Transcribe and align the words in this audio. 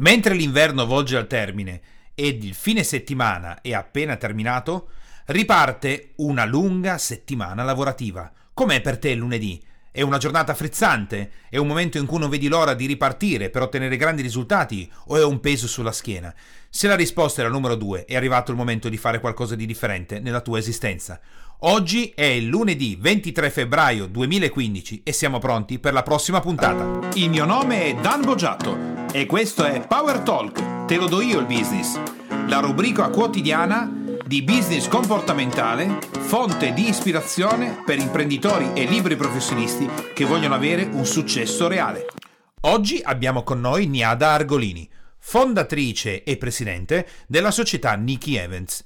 Mentre 0.00 0.34
l'inverno 0.34 0.86
volge 0.86 1.18
al 1.18 1.26
termine 1.26 1.80
ed 2.14 2.42
il 2.42 2.54
fine 2.54 2.84
settimana 2.84 3.60
è 3.60 3.74
appena 3.74 4.16
terminato, 4.16 4.88
riparte 5.26 6.12
una 6.16 6.46
lunga 6.46 6.96
settimana 6.96 7.64
lavorativa. 7.64 8.32
Com'è 8.54 8.80
per 8.80 8.98
te 8.98 9.10
il 9.10 9.18
lunedì? 9.18 9.62
È 9.92 10.00
una 10.00 10.16
giornata 10.16 10.54
frizzante? 10.54 11.32
È 11.50 11.58
un 11.58 11.66
momento 11.66 11.98
in 11.98 12.06
cui 12.06 12.18
non 12.18 12.30
vedi 12.30 12.48
l'ora 12.48 12.72
di 12.72 12.86
ripartire 12.86 13.50
per 13.50 13.60
ottenere 13.60 13.98
grandi 13.98 14.22
risultati? 14.22 14.90
O 15.08 15.18
è 15.18 15.24
un 15.24 15.38
peso 15.38 15.66
sulla 15.66 15.92
schiena? 15.92 16.34
Se 16.70 16.88
la 16.88 16.96
risposta 16.96 17.42
è 17.42 17.44
la 17.44 17.50
numero 17.50 17.74
due, 17.74 18.06
è 18.06 18.16
arrivato 18.16 18.52
il 18.52 18.56
momento 18.56 18.88
di 18.88 18.96
fare 18.96 19.20
qualcosa 19.20 19.54
di 19.54 19.66
differente 19.66 20.18
nella 20.18 20.40
tua 20.40 20.56
esistenza. 20.56 21.20
Oggi 21.64 22.10
è 22.14 22.24
il 22.24 22.46
lunedì 22.46 22.96
23 22.98 23.50
febbraio 23.50 24.06
2015 24.06 25.02
e 25.04 25.12
siamo 25.12 25.38
pronti 25.38 25.78
per 25.78 25.92
la 25.92 26.02
prossima 26.02 26.40
puntata. 26.40 27.10
Il 27.16 27.28
mio 27.28 27.44
nome 27.44 27.84
è 27.84 27.94
Dan 27.96 28.22
Boggiato 28.22 29.04
e 29.12 29.26
questo 29.26 29.64
è 29.64 29.86
Power 29.86 30.20
Talk, 30.20 30.86
te 30.86 30.96
lo 30.96 31.06
do 31.06 31.20
io 31.20 31.38
il 31.38 31.44
business, 31.44 32.00
la 32.46 32.60
rubrica 32.60 33.10
quotidiana 33.10 33.92
di 34.24 34.42
business 34.42 34.88
comportamentale, 34.88 35.98
fonte 36.20 36.72
di 36.72 36.88
ispirazione 36.88 37.82
per 37.84 37.98
imprenditori 37.98 38.70
e 38.72 38.86
libri 38.86 39.16
professionisti 39.16 39.86
che 40.14 40.24
vogliono 40.24 40.54
avere 40.54 40.84
un 40.84 41.04
successo 41.04 41.68
reale. 41.68 42.06
Oggi 42.62 43.02
abbiamo 43.04 43.42
con 43.42 43.60
noi 43.60 43.86
Niada 43.86 44.30
Argolini, 44.30 44.88
fondatrice 45.18 46.22
e 46.22 46.38
presidente 46.38 47.06
della 47.26 47.50
società 47.50 47.96
Nicky 47.96 48.36
Evans. 48.36 48.82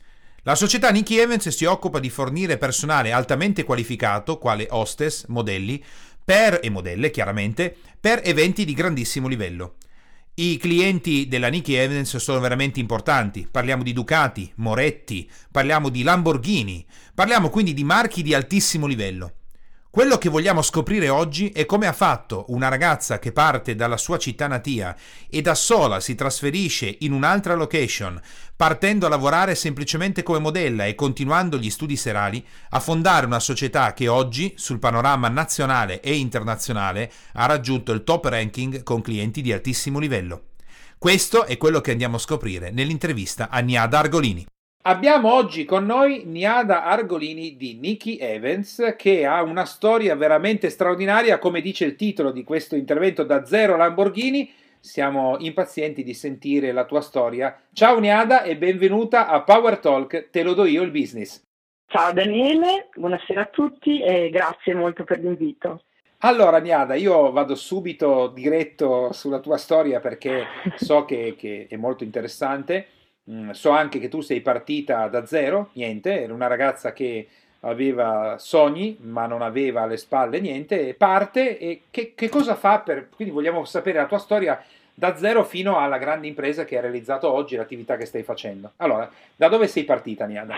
La 0.46 0.54
società 0.54 0.90
Nicky 0.90 1.16
Evans 1.16 1.48
si 1.48 1.64
occupa 1.64 1.98
di 1.98 2.10
fornire 2.10 2.58
personale 2.58 3.12
altamente 3.12 3.64
qualificato, 3.64 4.36
quale 4.36 4.66
hostess, 4.68 5.24
modelli, 5.28 5.82
per 6.22 6.60
e 6.62 6.68
modelle 6.68 7.10
chiaramente, 7.10 7.74
per 7.98 8.20
eventi 8.22 8.66
di 8.66 8.74
grandissimo 8.74 9.26
livello. 9.26 9.76
I 10.34 10.58
clienti 10.58 11.28
della 11.28 11.48
Nicky 11.48 11.72
Evans 11.72 12.18
sono 12.18 12.40
veramente 12.40 12.78
importanti. 12.78 13.48
Parliamo 13.50 13.82
di 13.82 13.94
Ducati, 13.94 14.52
Moretti, 14.56 15.30
parliamo 15.50 15.88
di 15.88 16.02
Lamborghini, 16.02 16.84
parliamo 17.14 17.48
quindi 17.48 17.72
di 17.72 17.84
marchi 17.84 18.22
di 18.22 18.34
altissimo 18.34 18.86
livello. 18.86 19.43
Quello 19.94 20.18
che 20.18 20.28
vogliamo 20.28 20.60
scoprire 20.60 21.08
oggi 21.08 21.50
è 21.50 21.66
come 21.66 21.86
ha 21.86 21.92
fatto 21.92 22.46
una 22.48 22.66
ragazza 22.66 23.20
che 23.20 23.30
parte 23.30 23.76
dalla 23.76 23.96
sua 23.96 24.18
città 24.18 24.48
natia 24.48 24.96
e 25.30 25.40
da 25.40 25.54
sola 25.54 26.00
si 26.00 26.16
trasferisce 26.16 26.96
in 27.02 27.12
un'altra 27.12 27.54
location, 27.54 28.20
partendo 28.56 29.06
a 29.06 29.08
lavorare 29.08 29.54
semplicemente 29.54 30.24
come 30.24 30.40
modella 30.40 30.84
e 30.84 30.96
continuando 30.96 31.58
gli 31.58 31.70
studi 31.70 31.94
serali, 31.94 32.44
a 32.70 32.80
fondare 32.80 33.26
una 33.26 33.38
società 33.38 33.94
che 33.94 34.08
oggi, 34.08 34.54
sul 34.56 34.80
panorama 34.80 35.28
nazionale 35.28 36.00
e 36.00 36.16
internazionale, 36.16 37.12
ha 37.34 37.46
raggiunto 37.46 37.92
il 37.92 38.02
top 38.02 38.24
ranking 38.24 38.82
con 38.82 39.00
clienti 39.00 39.42
di 39.42 39.52
altissimo 39.52 40.00
livello. 40.00 40.46
Questo 40.98 41.44
è 41.44 41.56
quello 41.56 41.80
che 41.80 41.92
andiamo 41.92 42.16
a 42.16 42.18
scoprire 42.18 42.72
nell'intervista 42.72 43.48
a 43.48 43.60
Niada 43.60 44.00
Argolini. 44.00 44.44
Abbiamo 44.86 45.32
oggi 45.32 45.64
con 45.64 45.86
noi 45.86 46.24
Niada 46.26 46.84
Argolini 46.84 47.56
di 47.56 47.78
Nicky 47.80 48.18
Evans 48.18 48.94
che 48.98 49.24
ha 49.24 49.42
una 49.42 49.64
storia 49.64 50.14
veramente 50.14 50.68
straordinaria, 50.68 51.38
come 51.38 51.62
dice 51.62 51.86
il 51.86 51.96
titolo 51.96 52.30
di 52.30 52.44
questo 52.44 52.76
intervento 52.76 53.24
da 53.24 53.46
zero 53.46 53.78
Lamborghini. 53.78 54.52
Siamo 54.80 55.36
impazienti 55.38 56.02
di 56.02 56.12
sentire 56.12 56.70
la 56.72 56.84
tua 56.84 57.00
storia. 57.00 57.58
Ciao 57.72 57.98
Niada 57.98 58.42
e 58.42 58.58
benvenuta 58.58 59.28
a 59.28 59.40
Power 59.40 59.78
Talk, 59.78 60.28
te 60.28 60.42
lo 60.42 60.52
do 60.52 60.66
io 60.66 60.82
il 60.82 60.90
business. 60.90 61.42
Ciao 61.86 62.12
Daniele, 62.12 62.90
buonasera 62.94 63.40
a 63.40 63.46
tutti 63.46 64.02
e 64.02 64.28
grazie 64.28 64.74
molto 64.74 65.04
per 65.04 65.18
l'invito. 65.18 65.84
Allora, 66.18 66.58
Niada, 66.58 66.94
io 66.94 67.32
vado 67.32 67.54
subito 67.54 68.26
diretto 68.26 69.12
sulla 69.12 69.40
tua 69.40 69.56
storia 69.56 70.00
perché 70.00 70.44
so 70.76 71.06
che, 71.06 71.36
che 71.38 71.68
è 71.70 71.76
molto 71.76 72.04
interessante. 72.04 72.88
Mm, 73.30 73.50
so 73.50 73.70
anche 73.70 73.98
che 73.98 74.08
tu 74.08 74.20
sei 74.20 74.40
partita 74.40 75.08
da 75.08 75.24
zero, 75.24 75.70
niente, 75.74 76.22
eri 76.22 76.32
una 76.32 76.46
ragazza 76.46 76.92
che 76.92 77.26
aveva 77.60 78.36
sogni 78.38 78.98
ma 79.00 79.26
non 79.26 79.40
aveva 79.40 79.82
alle 79.82 79.96
spalle 79.96 80.40
niente, 80.40 80.88
e 80.88 80.94
parte 80.94 81.58
e 81.58 81.82
che, 81.90 82.12
che 82.14 82.28
cosa 82.28 82.54
fa 82.54 82.80
per... 82.80 83.08
quindi 83.08 83.32
vogliamo 83.32 83.64
sapere 83.64 83.98
la 83.98 84.06
tua 84.06 84.18
storia 84.18 84.62
da 84.92 85.16
zero 85.16 85.42
fino 85.42 85.78
alla 85.78 85.98
grande 85.98 86.26
impresa 86.26 86.64
che 86.64 86.76
hai 86.76 86.82
realizzato 86.82 87.32
oggi, 87.32 87.56
l'attività 87.56 87.96
che 87.96 88.04
stai 88.04 88.22
facendo. 88.22 88.72
Allora, 88.76 89.10
da 89.34 89.48
dove 89.48 89.66
sei 89.66 89.84
partita, 89.84 90.26
Niada? 90.26 90.54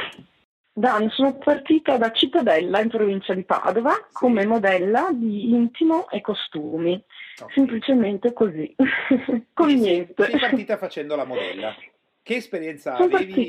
Dan, 0.72 1.08
sono 1.08 1.38
partita 1.38 1.96
da 1.96 2.12
Cittadella 2.12 2.80
in 2.80 2.90
provincia 2.90 3.32
di 3.32 3.44
Padova 3.44 3.92
sì. 3.92 4.12
come 4.12 4.44
modella 4.44 5.08
di 5.10 5.54
intimo 5.54 6.10
e 6.10 6.20
costumi. 6.20 7.02
Okay. 7.38 7.54
Semplicemente 7.54 8.34
così, 8.34 8.74
con 8.76 9.46
Quindi 9.54 9.88
niente. 9.88 10.24
Sei 10.24 10.38
partita 10.38 10.76
facendo 10.76 11.16
la 11.16 11.24
modella. 11.24 11.74
Che 12.26 12.34
esperienza 12.34 12.96
Sono 12.96 13.14
avevi 13.14 13.48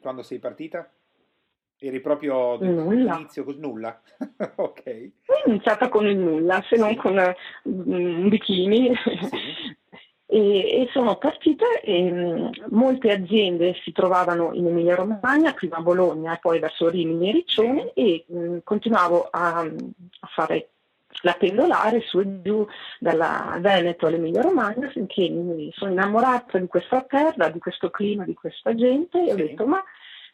quando 0.00 0.22
sei 0.22 0.38
partita? 0.38 0.90
Eri 1.78 2.00
proprio 2.00 2.56
nulla. 2.56 3.12
all'inizio 3.12 3.44
con 3.44 3.56
nulla? 3.56 4.00
ok. 4.56 5.10
Ho 5.26 5.48
iniziata 5.50 5.90
con 5.90 6.06
il 6.06 6.16
nulla, 6.16 6.64
se 6.70 6.76
non 6.78 6.96
con 6.96 7.12
mm, 7.68 8.22
un 8.22 8.28
bikini. 8.30 8.96
Sì. 8.96 9.76
E, 10.28 10.82
e, 10.82 10.88
sono 10.90 11.18
partita 11.18 11.64
e 11.80 12.10
mh, 12.10 12.66
molte 12.70 13.12
aziende 13.12 13.78
si 13.84 13.92
trovavano 13.92 14.52
in 14.54 14.66
Emilia 14.66 14.96
Romagna, 14.96 15.54
prima 15.54 15.76
a 15.76 15.82
Bologna 15.82 16.34
e 16.34 16.40
poi 16.40 16.58
verso 16.58 16.88
Rimini 16.88 17.28
e 17.28 17.32
Riccione 17.32 17.92
e 17.92 18.24
mh, 18.26 18.56
continuavo 18.64 19.28
a, 19.30 19.60
a, 19.60 20.26
fare 20.34 20.70
la 21.22 21.32
pendolare 21.34 22.00
su 22.00 22.20
e 22.20 22.42
giù 22.42 22.66
dalla 22.98 23.56
Veneto 23.60 24.06
all'Emilia 24.06 24.42
Romagna 24.42 24.88
finché 24.90 25.28
mi 25.28 25.72
sono 25.74 25.90
innamorata 25.90 26.58
di 26.58 26.66
questa 26.66 27.02
terra, 27.02 27.48
di 27.48 27.58
questo 27.58 27.90
clima, 27.90 28.24
di 28.24 28.34
questa 28.34 28.74
gente 28.74 29.26
e 29.26 29.32
ho 29.32 29.36
detto 29.36 29.66
ma 29.66 29.82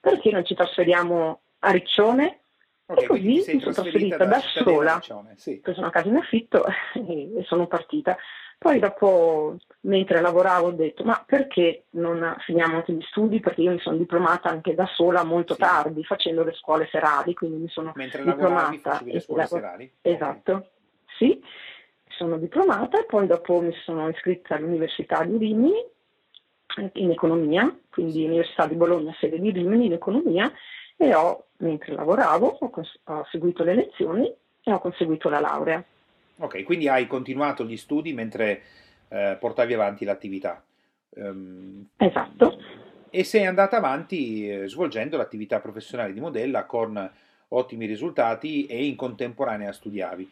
perché 0.01 0.31
non 0.31 0.45
ci 0.45 0.55
trasferiamo 0.55 1.41
a 1.61 1.71
Riccione? 1.71 2.41
Okay, 2.87 3.05
e 3.05 3.07
così 3.07 3.45
mi 3.55 3.61
sono 3.61 3.73
trasferita 3.73 4.17
da, 4.19 4.25
da 4.27 4.41
sola, 4.41 5.01
sì. 5.37 5.53
ho 5.53 5.61
preso 5.63 5.81
una 5.81 5.91
casa 5.91 6.09
in 6.09 6.17
affitto 6.17 6.67
e, 6.67 6.73
e 7.39 7.45
sono 7.45 7.67
partita. 7.67 8.17
Poi 8.63 8.79
dopo, 8.79 9.57
mentre 9.81 10.21
lavoravo, 10.21 10.69
ho 10.69 10.73
detto, 10.73 11.03
ma 11.03 11.21
perché 11.27 11.87
non 11.91 12.37
finiamo 12.47 12.77
anche 12.77 12.93
gli 12.93 13.03
studi? 13.03 13.41
Perché 13.41 13.63
io 13.63 13.73
mi 13.73 13.81
sono 13.81 13.97
diplomata 13.97 14.49
anche 14.49 14.75
da 14.75 14.87
sola 14.95 15.25
molto 15.25 15.55
sì. 15.55 15.61
tardi, 15.61 16.05
facendo 16.05 16.45
le 16.45 16.53
scuole 16.53 16.89
serali, 16.91 17.35
quindi 17.35 17.57
mi 17.57 17.69
sono 17.69 17.93
mentre 17.97 18.23
diplomata. 18.23 19.01
le 19.03 19.19
scuole 19.19 19.47
serali? 19.47 19.93
Esatto, 20.01 20.53
okay. 20.53 20.69
sì, 21.19 21.43
sono 22.07 22.39
diplomata 22.39 23.01
e 23.01 23.05
poi 23.05 23.27
dopo 23.27 23.61
mi 23.61 23.75
sono 23.85 24.09
iscritta 24.09 24.55
all'Università 24.55 25.25
di 25.25 25.37
Rimini 25.39 25.85
in 26.93 27.11
economia, 27.11 27.77
quindi. 27.91 28.25
Università 28.25 28.67
di 28.67 28.77
Bologna, 28.77 29.13
sede 29.19 29.41
di 29.41 29.51
Rimini 29.51 29.87
in 29.87 29.95
economia, 29.95 30.51
e 30.97 31.15
ho, 31.15 31.47
mentre 31.59 31.95
lavoravo, 31.95 32.59
ho, 32.61 32.71
cons- 32.71 33.01
ho 33.07 33.27
seguito 33.31 33.65
le 33.65 33.75
lezioni 33.75 34.33
e 34.63 34.73
ho 34.73 34.79
conseguito 34.79 35.29
la 35.29 35.41
laurea. 35.41 35.85
Ok, 36.39 36.63
quindi 36.65 36.89
hai 36.89 37.07
continuato 37.07 37.65
gli 37.65 37.77
studi 37.77 38.13
mentre 38.13 38.63
eh, 39.09 39.37
portavi 39.39 39.75
avanti 39.75 40.05
l'attività. 40.05 40.63
Um, 41.11 41.87
esatto. 41.97 42.59
E 43.11 43.25
sei 43.25 43.45
andata 43.45 43.77
avanti 43.77 44.49
eh, 44.49 44.69
svolgendo 44.69 45.17
l'attività 45.17 45.61
professionale 45.61 46.13
di 46.13 46.21
modella 46.21 46.65
con 46.65 47.11
ottimi 47.49 47.87
risultati 47.87 48.67
e 48.67 48.87
in 48.87 48.97
contemporanea 48.97 49.73
studiavi. 49.73 50.31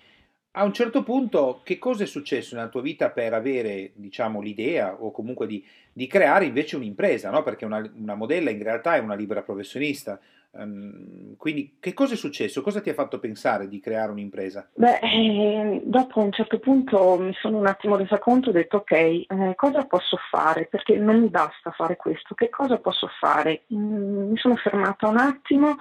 A 0.52 0.64
un 0.64 0.72
certo 0.72 1.04
punto, 1.04 1.60
che 1.62 1.78
cosa 1.78 2.02
è 2.02 2.06
successo 2.06 2.56
nella 2.56 2.68
tua 2.68 2.80
vita 2.80 3.10
per 3.10 3.34
avere, 3.34 3.92
diciamo, 3.94 4.40
l'idea 4.40 4.96
o 5.00 5.12
comunque 5.12 5.46
di, 5.46 5.64
di 5.92 6.08
creare 6.08 6.46
invece 6.46 6.74
un'impresa, 6.74 7.30
no? 7.30 7.44
Perché 7.44 7.64
una, 7.64 7.88
una 7.94 8.16
modella 8.16 8.50
in 8.50 8.62
realtà 8.62 8.96
è 8.96 8.98
una 8.98 9.14
libera 9.14 9.42
professionista, 9.42 10.18
Um, 10.52 11.36
quindi 11.36 11.76
che 11.78 11.94
cosa 11.94 12.14
è 12.14 12.16
successo? 12.16 12.60
Cosa 12.60 12.80
ti 12.80 12.90
ha 12.90 12.94
fatto 12.94 13.20
pensare 13.20 13.68
di 13.68 13.78
creare 13.78 14.10
un'impresa? 14.10 14.68
Beh, 14.74 14.98
eh, 14.98 15.80
dopo 15.84 16.20
a 16.20 16.24
un 16.24 16.32
certo 16.32 16.58
punto 16.58 17.18
mi 17.18 17.32
sono 17.34 17.58
un 17.58 17.66
attimo 17.66 17.96
resa 17.96 18.18
conto 18.18 18.48
e 18.48 18.50
ho 18.50 18.54
detto 18.54 18.78
ok, 18.78 18.90
eh, 18.92 19.26
cosa 19.54 19.84
posso 19.84 20.18
fare? 20.28 20.66
Perché 20.66 20.96
non 20.96 21.20
mi 21.20 21.28
basta 21.28 21.70
fare 21.70 21.96
questo, 21.96 22.34
che 22.34 22.48
cosa 22.48 22.78
posso 22.78 23.08
fare? 23.20 23.62
Mm, 23.72 24.30
mi 24.30 24.36
sono 24.38 24.56
fermata 24.56 25.06
un 25.06 25.18
attimo 25.18 25.76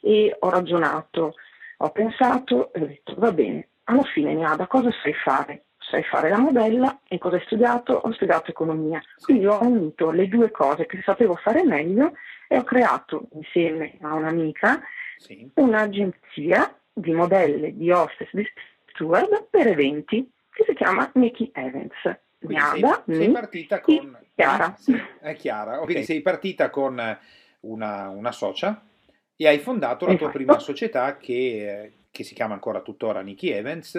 e 0.00 0.34
ho 0.38 0.48
ragionato, 0.48 1.34
ho 1.78 1.90
pensato 1.90 2.72
e 2.72 2.82
ho 2.82 2.86
detto 2.86 3.14
va 3.18 3.32
bene, 3.32 3.68
alla 3.84 4.04
fine 4.04 4.32
Niada 4.32 4.66
cosa 4.66 4.90
sai 5.02 5.12
fare? 5.12 5.64
Sai 5.78 6.02
fare 6.02 6.30
la 6.30 6.38
modella 6.38 7.00
e 7.06 7.18
cosa 7.18 7.36
hai 7.36 7.42
studiato? 7.44 7.92
Ho 7.92 8.12
studiato 8.12 8.50
economia. 8.50 9.00
Quindi 9.20 9.46
ho 9.46 9.62
unito 9.62 10.10
le 10.10 10.26
due 10.26 10.50
cose 10.50 10.86
che 10.86 11.00
sapevo 11.04 11.36
fare 11.36 11.62
meglio 11.62 12.12
e 12.48 12.56
ho 12.58 12.64
creato 12.64 13.28
insieme 13.32 13.96
a 14.00 14.14
un'amica 14.14 14.80
sì. 15.16 15.50
un'agenzia 15.54 16.78
di 16.92 17.12
modelle, 17.12 17.76
di 17.76 17.90
hostess, 17.90 18.28
di 18.32 18.46
steward 18.86 19.48
per 19.50 19.66
eventi 19.66 20.30
che 20.50 20.64
si 20.66 20.74
chiama 20.74 21.10
Nicky 21.14 21.50
Evans. 21.52 22.18
Nada, 22.38 23.02
sei, 23.06 23.16
sei, 23.16 23.30
partita 23.30 23.80
con 23.80 24.18
Chiara. 24.34 24.74
Sì, 24.78 24.94
è 25.20 25.34
Chiara. 25.34 25.74
Okay. 25.74 25.84
Quindi 25.84 26.04
sei 26.04 26.20
partita 26.22 26.70
con 26.70 27.18
una, 27.60 28.08
una, 28.08 28.32
socia 28.32 28.82
e 29.34 29.46
hai 29.48 29.58
fondato 29.58 30.04
la 30.04 30.12
esatto. 30.12 30.24
tua 30.24 30.32
prima 30.32 30.58
società 30.58 31.16
che, 31.16 31.92
che, 32.10 32.24
si 32.24 32.34
chiama 32.34 32.54
ancora 32.54 32.80
tuttora 32.80 33.20
Nicky 33.20 33.48
Evans. 33.48 33.94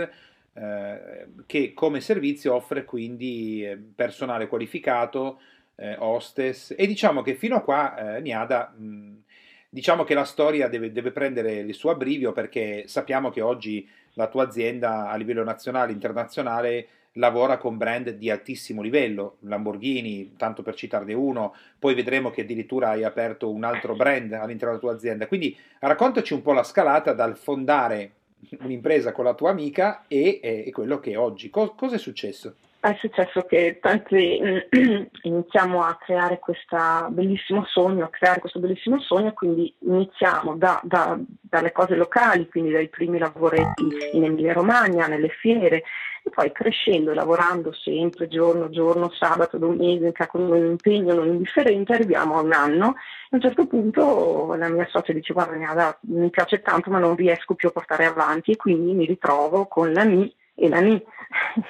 eh, 0.53 1.27
che 1.45 1.73
come 1.73 1.99
servizio 2.01 2.55
offre 2.55 2.85
quindi 2.85 3.63
eh, 3.63 3.77
personale 3.77 4.47
qualificato, 4.47 5.39
eh, 5.77 5.95
hostess 6.00 6.74
e 6.77 6.85
diciamo 6.88 7.21
che 7.21 7.35
fino 7.35 7.56
a 7.56 7.62
qua 7.62 8.18
eh, 8.18 8.21
Niada 8.21 8.74
mh, 8.75 9.24
diciamo 9.69 10.03
che 10.03 10.13
la 10.13 10.25
storia 10.25 10.68
deve, 10.68 10.91
deve, 10.91 11.12
prendere 11.12 11.53
il 11.53 11.74
suo 11.74 11.91
abbrivio 11.91 12.31
perché 12.31 12.83
sappiamo 12.88 13.29
che 13.29 13.41
oggi 13.41 13.88
la 14.13 14.27
tua 14.27 14.44
azienda 14.44 15.09
a 15.09 15.15
livello 15.15 15.44
nazionale 15.44 15.91
internazionale 15.91 16.88
lavora 17.13 17.57
con 17.57 17.77
brand 17.77 18.09
di 18.12 18.29
altissimo 18.29 18.81
livello, 18.81 19.38
Lamborghini, 19.41 20.35
tanto 20.38 20.62
per 20.62 20.75
citarne 20.75 21.13
uno, 21.13 21.56
poi 21.80 21.95
vedremo 21.95 22.30
che 22.30 22.41
addirittura 22.41 22.89
hai 22.89 23.03
aperto 23.03 23.50
un 23.50 23.63
altro 23.63 23.95
brand 23.95 24.33
all'interno 24.33 24.75
della 24.75 24.77
tua 24.77 24.94
azienda. 24.94 25.27
Quindi 25.27 25.56
raccontaci 25.80 26.33
un 26.33 26.41
po' 26.41 26.53
la 26.53 26.63
scalata 26.63 27.13
dal 27.13 27.35
fondare 27.35 28.12
un'impresa 28.59 29.12
con 29.12 29.25
la 29.25 29.33
tua 29.33 29.50
amica 29.50 30.06
e, 30.07 30.39
e 30.41 30.69
quello 30.71 31.00
che 31.00 31.12
è 31.12 31.18
oggi. 31.18 31.50
Co- 31.50 31.73
cosa 31.75 31.95
è 31.95 32.00
successo? 32.00 32.56
È 32.79 32.95
successo 33.00 33.41
che 33.41 33.79
tanti 33.81 34.39
iniziamo 35.24 35.83
a 35.83 35.97
creare 36.00 36.38
questo 36.38 36.77
bellissimo 37.09 37.65
sogno, 37.65 38.06
a 38.06 38.09
creare 38.09 38.39
questo 38.39 38.59
bellissimo 38.59 39.00
sogno, 39.01 39.33
quindi 39.33 39.74
iniziamo 39.79 40.56
da, 40.56 40.79
da, 40.83 41.19
dalle 41.41 41.71
cose 41.71 41.95
locali, 41.95 42.47
quindi 42.47 42.71
dai 42.71 42.88
primi 42.88 43.18
lavoretti 43.18 43.83
in 44.13 44.25
Emilia 44.25 44.53
Romagna, 44.53 45.07
nelle 45.07 45.29
fiere, 45.29 45.83
e 46.24 46.29
poi 46.29 46.51
crescendo 46.51 47.13
lavorando 47.13 47.74
sempre, 47.74 48.27
giorno, 48.27 48.69
giorno, 48.69 49.09
sabato, 49.09 49.57
domenica, 49.57 50.27
con 50.27 50.41
un 50.44 50.65
impegno 50.65 51.15
non 51.15 51.27
indifferente, 51.27 51.94
arriviamo 51.94 52.38
a 52.38 52.41
un 52.41 52.53
anno. 52.53 52.85
A 52.85 53.35
un 53.35 53.41
certo 53.41 53.65
punto 53.65 54.53
la 54.56 54.69
mia 54.69 54.88
socia 54.89 55.13
dice 55.13 55.33
guarda 55.33 55.97
mi 56.01 56.30
piace 56.30 56.62
tanto 56.62 56.91
ma 56.91 57.00
non 57.00 57.15
riesco 57.15 57.56
più 57.56 57.69
a 57.69 57.71
portare 57.71 58.06
avanti 58.06 58.51
e 58.51 58.56
quindi 58.56 58.94
mi 58.94 59.06
ritrovo 59.06 59.65
con 59.65 59.91
la 59.91 60.03
MI 60.03 60.33
e 60.57 60.68
la 60.68 60.80
NI 60.80 61.01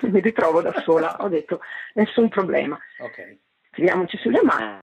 mi 0.09 0.19
ritrovo 0.21 0.61
da 0.61 0.73
sola. 0.83 1.17
Ho 1.19 1.27
detto 1.27 1.59
nessun 1.93 2.29
problema. 2.29 2.79
Okay. 2.99 3.39
Tiriamoci 3.71 4.17
sulle 4.17 4.41
mani. 4.41 4.79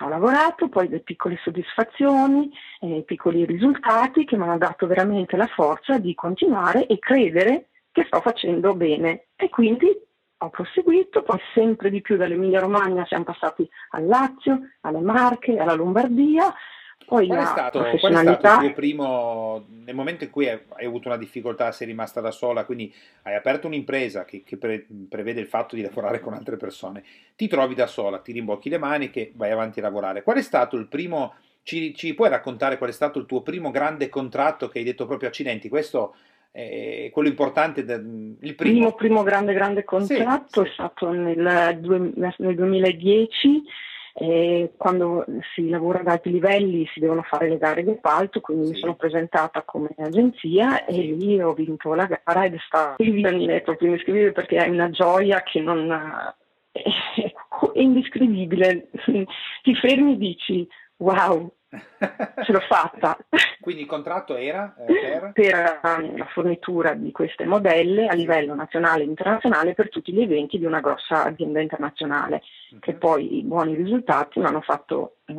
Ho 0.00 0.08
lavorato, 0.08 0.68
poi 0.68 0.88
le 0.88 1.00
piccole 1.00 1.38
soddisfazioni, 1.42 2.50
eh, 2.80 2.98
i 2.98 3.04
piccoli 3.04 3.46
risultati 3.46 4.24
che 4.24 4.36
mi 4.36 4.42
hanno 4.42 4.58
dato 4.58 4.86
veramente 4.86 5.36
la 5.36 5.46
forza 5.46 5.98
di 5.98 6.14
continuare 6.14 6.86
e 6.86 6.98
credere 6.98 7.68
che 7.90 8.04
sto 8.04 8.20
facendo 8.20 8.74
bene. 8.74 9.28
E 9.36 9.48
quindi 9.48 9.88
ho 10.36 10.50
proseguito, 10.50 11.22
poi 11.22 11.38
sempre 11.54 11.88
di 11.88 12.02
più 12.02 12.16
dall'Emilia 12.16 12.60
Romagna 12.60 13.06
siamo 13.06 13.24
passati 13.24 13.66
al 13.90 14.04
Lazio, 14.04 14.60
alle 14.82 15.00
Marche, 15.00 15.56
alla 15.56 15.74
Lombardia 15.74 16.52
poi 17.06 17.26
qual, 17.26 17.38
è 17.38 17.44
stato, 17.44 17.78
qual 17.98 18.12
è 18.12 18.16
stato 18.16 18.64
il 18.64 18.66
tuo 18.66 18.72
primo, 18.72 19.64
nel 19.84 19.94
momento 19.94 20.24
in 20.24 20.30
cui 20.30 20.48
hai, 20.48 20.58
hai, 20.76 20.86
avuto 20.86 21.08
una 21.08 21.16
difficoltà, 21.16 21.70
sei 21.70 21.86
rimasta 21.86 22.20
da 22.20 22.30
sola, 22.30 22.64
quindi 22.64 22.92
hai 23.22 23.34
aperto 23.34 23.66
un'impresa 23.66 24.24
che, 24.24 24.42
che 24.44 24.56
pre, 24.56 24.86
prevede 25.08 25.40
il 25.40 25.46
fatto 25.46 25.76
di 25.76 25.82
lavorare 25.82 26.20
con 26.20 26.32
altre 26.32 26.56
persone, 26.56 27.04
ti 27.36 27.46
trovi 27.46 27.74
da 27.74 27.86
sola, 27.86 28.18
ti 28.18 28.32
rimbocchi 28.32 28.68
le 28.68 28.78
maniche, 28.78 29.32
vai 29.34 29.50
avanti 29.50 29.80
a 29.80 29.82
lavorare. 29.82 30.22
Qual 30.22 30.36
è 30.36 30.42
stato 30.42 30.76
il 30.76 30.86
primo, 30.86 31.34
ci, 31.62 31.94
ci 31.94 32.14
puoi 32.14 32.30
raccontare 32.30 32.78
qual 32.78 32.90
è 32.90 32.94
stato 32.94 33.18
il 33.18 33.26
tuo 33.26 33.42
primo 33.42 33.70
grande 33.70 34.08
contratto 34.08 34.68
che 34.68 34.78
hai 34.78 34.84
detto 34.84 35.06
proprio 35.06 35.28
accidenti, 35.28 35.68
questo 35.68 36.14
è 36.50 37.10
quello 37.12 37.28
importante, 37.28 37.80
il 37.80 38.54
primo. 38.54 38.54
primo, 38.54 38.92
primo 38.94 39.22
grande 39.24 39.52
grande 39.52 39.84
contratto 39.84 40.62
sì, 40.62 40.70
sì. 40.70 40.70
è 40.70 40.72
stato 40.72 41.10
nel, 41.10 41.36
nel 42.38 42.54
2010 42.54 43.62
e 44.16 44.74
quando 44.76 45.24
si 45.54 45.68
lavora 45.68 45.98
ad 45.98 46.06
alti 46.06 46.30
livelli 46.30 46.86
si 46.86 47.00
devono 47.00 47.22
fare 47.22 47.48
le 47.48 47.58
gare 47.58 47.82
di 47.82 47.90
appalto, 47.90 48.40
quindi 48.40 48.66
sì. 48.66 48.72
mi 48.72 48.78
sono 48.78 48.94
presentata 48.94 49.62
come 49.62 49.90
agenzia 49.98 50.84
e 50.84 51.00
lì 51.02 51.42
ho 51.42 51.52
vinto 51.52 51.94
la 51.94 52.06
gara 52.06 52.44
ed 52.44 52.54
è 52.54 52.58
stato 52.64 53.02
proprio 53.64 53.88
indescrivibile 53.88 54.30
perché 54.30 54.58
è 54.58 54.68
una 54.68 54.88
gioia 54.90 55.42
che 55.42 55.60
non 55.60 55.90
è 56.70 57.32
indescrivibile. 57.74 58.88
Ti 59.62 59.74
fermi 59.74 60.12
e 60.12 60.16
dici 60.16 60.68
wow, 60.98 61.52
ce 62.44 62.52
l'ho 62.52 62.60
fatta. 62.60 63.16
Quindi 63.60 63.82
il 63.82 63.88
contratto 63.88 64.36
era 64.36 64.74
eh, 64.78 64.84
per? 64.84 65.30
per 65.32 65.80
um, 65.82 66.16
la 66.16 66.26
fornitura 66.26 66.94
di 66.94 67.10
queste 67.12 67.44
modelle 67.44 68.06
a 68.06 68.14
livello 68.14 68.54
nazionale 68.54 69.02
e 69.02 69.06
internazionale 69.06 69.74
per 69.74 69.88
tutti 69.88 70.12
gli 70.12 70.20
eventi 70.20 70.58
di 70.58 70.64
una 70.64 70.80
grossa 70.80 71.24
azienda 71.24 71.60
internazionale, 71.60 72.42
okay. 72.66 72.80
che 72.80 72.94
poi 72.94 73.38
i 73.38 73.42
buoni 73.42 73.74
risultati 73.74 74.38
mi 74.38 74.46
hanno 74.46 74.60
fatto 74.60 75.16
eh, 75.26 75.34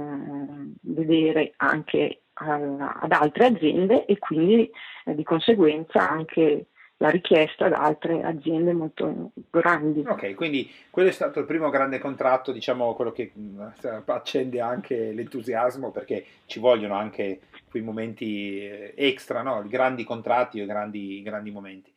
vedere 0.82 1.54
anche 1.58 2.22
a, 2.34 3.00
ad 3.02 3.12
altre 3.12 3.46
aziende 3.46 4.06
e 4.06 4.18
quindi 4.18 4.70
eh, 5.06 5.16
di 5.16 5.24
conseguenza 5.24 6.10
anche 6.10 6.68
la 6.98 7.10
richiesta 7.10 7.68
da 7.68 7.78
altre 7.78 8.22
aziende 8.24 8.72
molto 8.74 9.32
grandi. 9.50 10.04
Ok, 10.08 10.34
quindi 10.34 10.72
quello 10.90 11.10
è 11.10 11.12
stato 11.12 11.40
il 11.40 11.46
primo 11.46 11.70
grande 11.70 12.00
contratto, 12.00 12.52
diciamo 12.52 12.94
quello 12.94 13.12
che 13.12 13.32
accende 14.06 14.62
anche 14.62 15.12
l'entusiasmo 15.12 15.92
perché 15.92 16.26
ci 16.46 16.60
vogliono 16.60 16.96
anche 16.96 17.42
quei 17.70 17.84
momenti 17.84 18.66
eh, 18.66 18.94
extra, 18.96 19.42
no? 19.42 19.62
I 19.66 19.68
grandi 19.68 20.06
contratti 20.06 20.62
o 20.62 20.66
grandi, 20.66 21.22
grandi 21.22 21.52
momenti. 21.52 21.92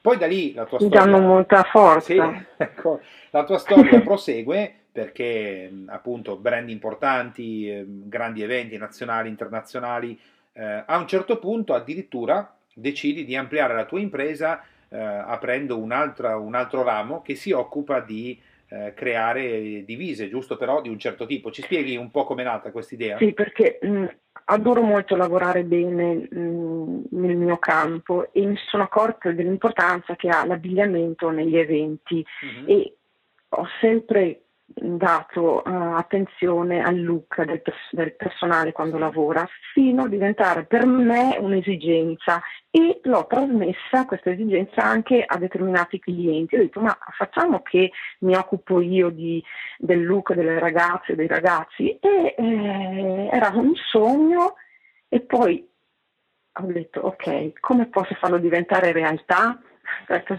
Poi 0.00 0.16
da 0.16 0.26
lì 0.26 0.54
la 0.54 0.64
tua 0.64 0.78
storia... 0.78 1.00
danno 1.00 1.20
molta 1.20 1.64
forza. 1.64 2.00
Sì, 2.00 2.18
ecco, 2.56 3.00
la 3.30 3.44
tua 3.44 3.58
storia 3.58 4.00
prosegue 4.00 4.72
perché 4.90 5.70
appunto 5.86 6.36
brand 6.36 6.70
importanti, 6.70 7.70
eh, 7.70 7.84
grandi 7.86 8.42
eventi 8.42 8.78
nazionali, 8.78 9.28
internazionali, 9.28 10.18
eh, 10.54 10.82
a 10.86 10.96
un 10.96 11.06
certo 11.06 11.38
punto 11.38 11.74
addirittura 11.74 12.57
decidi 12.80 13.24
di 13.24 13.36
ampliare 13.36 13.74
la 13.74 13.84
tua 13.84 14.00
impresa 14.00 14.62
eh, 14.88 14.98
aprendo 14.98 15.78
un 15.78 15.92
altro, 15.92 16.40
un 16.40 16.54
altro, 16.54 16.82
ramo 16.82 17.20
che 17.22 17.34
si 17.34 17.52
occupa 17.52 18.00
di 18.00 18.40
eh, 18.68 18.92
creare 18.94 19.84
divise, 19.84 20.28
giusto 20.28 20.56
però 20.56 20.80
di 20.80 20.88
un 20.88 20.98
certo 20.98 21.26
tipo. 21.26 21.50
Ci 21.50 21.62
spieghi 21.62 21.96
un 21.96 22.10
po' 22.10 22.24
com'è 22.24 22.42
nata 22.42 22.70
questa 22.70 22.94
idea? 22.94 23.18
Sì, 23.18 23.32
perché 23.32 23.78
mh, 23.82 24.06
adoro 24.46 24.82
molto 24.82 25.16
lavorare 25.16 25.64
bene 25.64 26.28
mh, 26.30 27.04
nel 27.10 27.36
mio 27.36 27.58
campo 27.58 28.32
e 28.32 28.44
mi 28.44 28.56
sono 28.68 28.84
accorta 28.84 29.30
dell'importanza 29.30 30.16
che 30.16 30.28
ha 30.28 30.46
l'abbigliamento 30.46 31.30
negli 31.30 31.56
eventi 31.56 32.24
mm-hmm. 32.44 32.68
e 32.68 32.96
ho 33.50 33.66
sempre 33.80 34.42
dato 34.74 35.62
uh, 35.64 35.94
attenzione 35.94 36.82
al 36.82 37.00
look 37.02 37.42
del, 37.42 37.62
del, 37.90 38.14
personale 38.14 38.72
quando 38.72 38.98
lavora 38.98 39.48
fino 39.72 40.04
a 40.04 40.08
diventare 40.08 40.64
per 40.64 40.84
me 40.86 41.36
un'esigenza 41.40 42.42
e 42.70 43.00
l'ho 43.04 43.26
trasmessa 43.26 44.04
questa 44.06 44.30
esigenza 44.30 44.82
anche 44.82 45.24
a 45.26 45.38
determinati 45.38 45.98
clienti. 45.98 46.54
Ho 46.54 46.58
detto 46.58 46.80
ma 46.80 46.96
facciamo 47.16 47.62
che 47.62 47.90
mi 48.20 48.36
occupo 48.36 48.80
io 48.80 49.08
di, 49.08 49.42
del 49.78 50.04
look 50.04 50.34
delle 50.34 50.58
ragazze 50.58 51.12
e 51.12 51.16
dei 51.16 51.26
ragazzi 51.26 51.98
e 51.98 52.34
eh, 52.36 53.28
era 53.32 53.50
un 53.54 53.74
sogno 53.74 54.54
e 55.08 55.20
poi 55.20 55.66
ho 56.60 56.66
detto 56.66 57.00
ok 57.00 57.58
come 57.60 57.86
posso 57.86 58.14
farlo 58.14 58.38
diventare 58.38 58.92
realtà? 58.92 59.58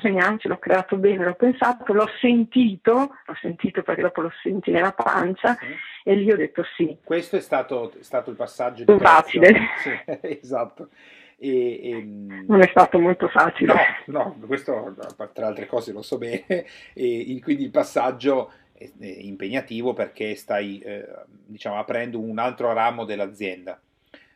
Segnale 0.01 0.37
ce 0.39 0.47
l'ho 0.47 0.57
creato 0.57 0.97
bene, 0.97 1.25
l'ho 1.25 1.35
pensato, 1.35 1.93
l'ho 1.93 2.09
sentito, 2.19 2.91
l'ho 2.91 3.37
sentito 3.41 3.83
perché 3.83 4.01
dopo 4.01 4.21
lo 4.21 4.31
senti 4.41 4.71
nella 4.71 4.93
pancia 4.93 5.55
sì. 5.55 5.65
e 6.03 6.15
lì 6.15 6.31
ho 6.31 6.35
detto 6.35 6.63
sì. 6.75 6.97
Questo 7.03 7.35
è 7.35 7.41
stato, 7.41 7.91
è 7.99 8.03
stato 8.03 8.29
il 8.29 8.35
passaggio 8.35 8.83
di 8.83 8.99
facile. 8.99 9.53
Sì, 9.77 9.91
esatto. 10.41 10.89
E, 11.37 11.79
e, 11.81 12.03
non 12.03 12.61
è 12.61 12.67
stato 12.69 12.99
molto 12.99 13.29
facile. 13.29 13.73
No, 14.07 14.35
no, 14.39 14.47
questo 14.47 14.95
tra 15.33 15.47
altre 15.47 15.67
cose 15.67 15.93
lo 15.93 16.01
so 16.01 16.17
bene, 16.17 16.65
e 16.93 17.39
quindi 17.41 17.63
il 17.63 17.71
passaggio 17.71 18.51
è 18.73 18.89
impegnativo 18.99 19.93
perché 19.93 20.35
stai 20.35 20.79
eh, 20.79 21.05
diciamo, 21.45 21.77
aprendo 21.77 22.19
un 22.19 22.39
altro 22.39 22.71
ramo 22.73 23.05
dell'azienda. 23.05 23.79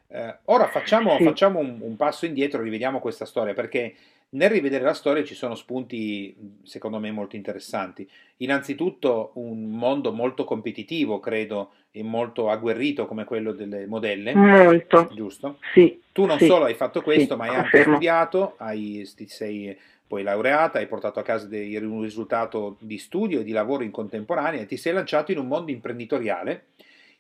Eh, 0.07 0.37
ora 0.45 0.67
facciamo, 0.67 1.17
sì. 1.17 1.23
facciamo 1.23 1.59
un, 1.59 1.77
un, 1.81 1.95
passo 1.95 2.25
indietro, 2.25 2.61
rivediamo 2.61 2.99
questa 2.99 3.25
storia 3.25 3.53
perché 3.53 3.95
nel 4.33 4.49
rivedere 4.49 4.83
la 4.83 4.93
storia 4.93 5.23
ci 5.23 5.35
sono 5.35 5.55
spunti, 5.55 6.35
secondo 6.63 6.99
me, 6.99 7.11
molto 7.11 7.35
interessanti. 7.35 8.07
Innanzitutto 8.37 9.31
un 9.35 9.63
mondo 9.69 10.11
molto 10.11 10.43
competitivo, 10.43 11.19
credo, 11.19 11.71
e 11.91 12.01
molto 12.01 12.49
agguerrito 12.49 13.05
come 13.05 13.23
quello 13.23 13.51
delle 13.51 13.85
modelle. 13.85 14.33
Molto. 14.33 15.09
Giusto? 15.13 15.59
Sì. 15.73 16.01
Tu 16.11 16.25
non 16.25 16.39
sì, 16.39 16.47
solo 16.47 16.65
hai 16.65 16.73
fatto 16.73 17.01
questo, 17.01 17.33
sì, 17.33 17.39
ma 17.39 17.47
hai 17.47 17.55
anche 17.55 17.81
studiato, 17.81 18.55
hai, 18.57 19.07
ti 19.15 19.27
sei 19.27 19.77
poi 20.07 20.23
laureata, 20.23 20.79
hai 20.79 20.87
portato 20.87 21.19
a 21.19 21.23
casa 21.23 21.47
dei, 21.47 21.75
un 21.77 22.01
risultato 22.01 22.77
di 22.79 22.97
studio 22.97 23.39
e 23.39 23.43
di 23.43 23.51
lavoro 23.51 23.83
in 23.83 23.91
contemporanea 23.91 24.61
e 24.61 24.65
ti 24.65 24.77
sei 24.77 24.93
lanciato 24.93 25.31
in 25.31 25.39
un 25.39 25.47
mondo 25.47 25.71
imprenditoriale 25.71 26.65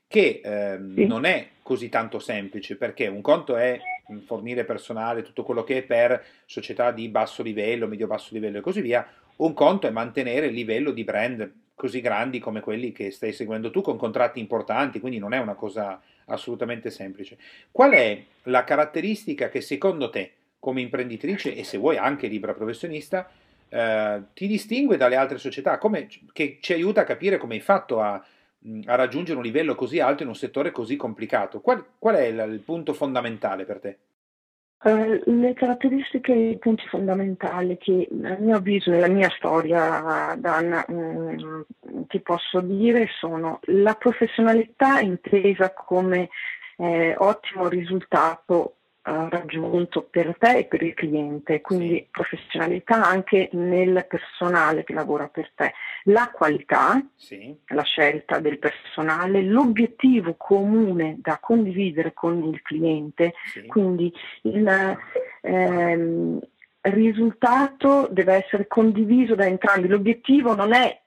che 0.07 0.41
ehm, 0.43 0.93
sì. 0.93 1.05
non 1.07 1.25
è 1.25 1.47
così 1.63 1.89
tanto 1.89 2.19
semplice 2.19 2.75
perché 2.75 3.07
un 3.07 3.21
conto 3.21 3.55
è 3.55 3.79
fornire 4.25 4.65
personale, 4.65 5.21
tutto 5.21 5.43
quello 5.43 5.63
che 5.63 5.77
è 5.77 5.83
per 5.83 6.23
società 6.45 6.91
di 6.91 7.07
basso 7.09 7.41
livello, 7.41 7.87
medio-basso 7.87 8.33
livello 8.33 8.57
e 8.57 8.61
così 8.61 8.81
via, 8.81 9.07
un 9.37 9.53
conto 9.53 9.87
è 9.87 9.91
mantenere 9.91 10.47
il 10.47 10.53
livello 10.53 10.91
di 10.91 11.03
brand 11.03 11.51
così 11.75 12.01
grandi 12.01 12.39
come 12.39 12.61
quelli 12.61 12.91
che 12.91 13.11
stai 13.11 13.33
seguendo 13.33 13.71
tu 13.71 13.81
con 13.81 13.97
contratti 13.97 14.39
importanti, 14.39 14.99
quindi 14.99 15.19
non 15.19 15.33
è 15.33 15.39
una 15.39 15.55
cosa 15.55 15.99
assolutamente 16.25 16.89
semplice. 16.89 17.37
Qual 17.71 17.91
è 17.91 18.23
la 18.43 18.63
caratteristica 18.63 19.49
che 19.49 19.61
secondo 19.61 20.09
te, 20.09 20.31
come 20.59 20.81
imprenditrice 20.81 21.55
e 21.55 21.63
se 21.63 21.77
vuoi 21.77 21.97
anche 21.97 22.27
libera 22.27 22.53
professionista, 22.53 23.29
eh, 23.67 24.21
ti 24.33 24.47
distingue 24.47 24.97
dalle 24.97 25.15
altre 25.15 25.37
società, 25.37 25.77
come, 25.77 26.07
che 26.31 26.59
ci 26.61 26.73
aiuta 26.73 27.01
a 27.01 27.05
capire 27.05 27.37
come 27.37 27.55
hai 27.55 27.59
fatto 27.59 27.99
a, 27.99 28.23
a, 28.85 28.95
raggiungere 28.95 29.37
un 29.37 29.43
livello 29.43 29.75
così 29.75 29.99
alto 29.99 30.23
in 30.23 30.29
un 30.29 30.35
settore 30.35 30.71
così 30.71 30.95
complicato. 30.95 31.61
Qual, 31.61 31.83
qual 31.97 32.15
è 32.15 32.25
il, 32.25 32.45
il 32.51 32.59
punto 32.59 32.93
fondamentale 32.93 33.65
per 33.65 33.79
te? 33.79 33.97
Uh, 34.83 35.21
le 35.25 35.53
caratteristiche, 35.53 36.33
i 36.33 36.57
punti 36.57 36.85
fondamentali 36.87 37.77
che 37.77 38.07
a 38.23 38.35
mio 38.37 38.57
avviso 38.57 38.89
nella 38.89 39.07
mia 39.07 39.29
storia, 39.29 40.35
Dan, 40.37 40.83
um, 40.89 41.65
ti 42.07 42.19
posso 42.19 42.59
dire 42.59 43.07
sono 43.17 43.59
la 43.67 43.93
professionalità 43.93 44.99
intesa 44.99 45.73
come 45.73 46.29
eh, 46.77 47.15
ottimo 47.17 47.69
risultato 47.69 48.75
uh, 49.05 49.27
raggiunto 49.29 50.03
per 50.03 50.35
te 50.37 50.59
e 50.59 50.65
per 50.65 50.81
il 50.81 50.93
cliente, 50.93 51.61
quindi 51.61 52.07
professionalità 52.09 53.03
anche 53.03 53.49
nel 53.53 54.05
personale 54.07 54.83
che 54.83 54.93
lavora 54.93 55.27
per 55.27 55.51
te, 55.55 55.73
la 56.05 56.29
qualità, 56.33 57.03
sì. 57.15 57.55
la 57.67 57.83
scelta 57.83 58.39
del 58.39 58.59
personale, 58.59 59.41
l'obiettivo 59.43 60.35
comune 60.35 61.17
da 61.19 61.37
condividere 61.41 62.13
con 62.13 62.43
il 62.43 62.61
cliente, 62.61 63.33
sì. 63.45 63.65
quindi 63.65 64.13
il 64.43 64.97
ehm, 65.41 66.39
risultato 66.81 68.07
deve 68.11 68.33
essere 68.33 68.67
condiviso 68.67 69.35
da 69.35 69.45
entrambi, 69.45 69.87
l'obiettivo 69.87 70.55
non 70.55 70.73
è 70.73 71.01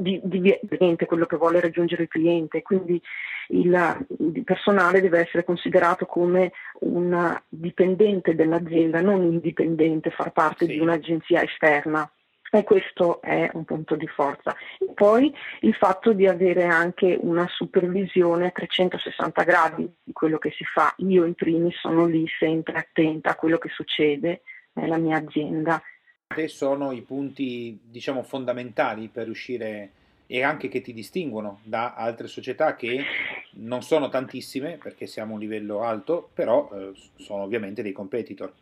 di, 0.00 0.20
di, 0.22 0.58
quello 1.06 1.26
che 1.26 1.36
vuole 1.36 1.60
raggiungere 1.60 2.04
il 2.04 2.08
cliente, 2.08 2.62
quindi 2.62 3.00
il, 3.48 4.06
il, 4.18 4.44
personale 4.44 5.00
deve 5.00 5.20
essere 5.20 5.44
considerato 5.44 6.06
come 6.06 6.52
un 6.80 7.40
dipendente 7.48 8.34
dell'azienda, 8.34 9.00
non 9.00 9.22
indipendente, 9.22 10.10
far 10.10 10.32
parte 10.32 10.66
sì. 10.66 10.72
di 10.72 10.78
un'agenzia 10.78 11.42
esterna. 11.42 12.10
E 12.54 12.64
questo 12.64 13.22
è 13.22 13.48
un 13.54 13.64
punto 13.64 13.96
di 13.96 14.06
forza. 14.06 14.54
E 14.78 14.92
poi 14.92 15.34
il 15.60 15.74
fatto 15.74 16.12
di 16.12 16.26
avere 16.26 16.64
anche 16.64 17.18
una 17.18 17.46
supervisione 17.48 18.48
a 18.48 18.50
360 18.50 19.42
gradi 19.42 19.90
di 20.02 20.12
quello 20.12 20.36
che 20.36 20.50
si 20.50 20.62
fa. 20.64 20.92
Io 20.98 21.24
in 21.24 21.32
primis 21.32 21.78
sono 21.78 22.04
lì 22.04 22.26
sempre 22.38 22.74
attenta 22.74 23.30
a 23.30 23.36
quello 23.36 23.56
che 23.56 23.70
succede 23.70 24.42
nella 24.74 24.98
mia 24.98 25.16
azienda 25.16 25.82
sono 26.48 26.92
i 26.92 27.02
punti, 27.02 27.78
diciamo, 27.82 28.22
fondamentali 28.22 29.08
per 29.08 29.24
riuscire 29.24 29.90
e 30.26 30.42
anche 30.42 30.68
che 30.68 30.80
ti 30.80 30.94
distinguono 30.94 31.60
da 31.62 31.94
altre 31.94 32.26
società 32.26 32.74
che 32.74 33.04
non 33.56 33.82
sono 33.82 34.08
tantissime 34.08 34.78
perché 34.82 35.06
siamo 35.06 35.32
a 35.32 35.34
un 35.34 35.40
livello 35.40 35.82
alto, 35.82 36.30
però 36.32 36.70
eh, 36.72 36.92
sono 37.16 37.42
ovviamente 37.42 37.82
dei 37.82 37.92
competitor. 37.92 38.52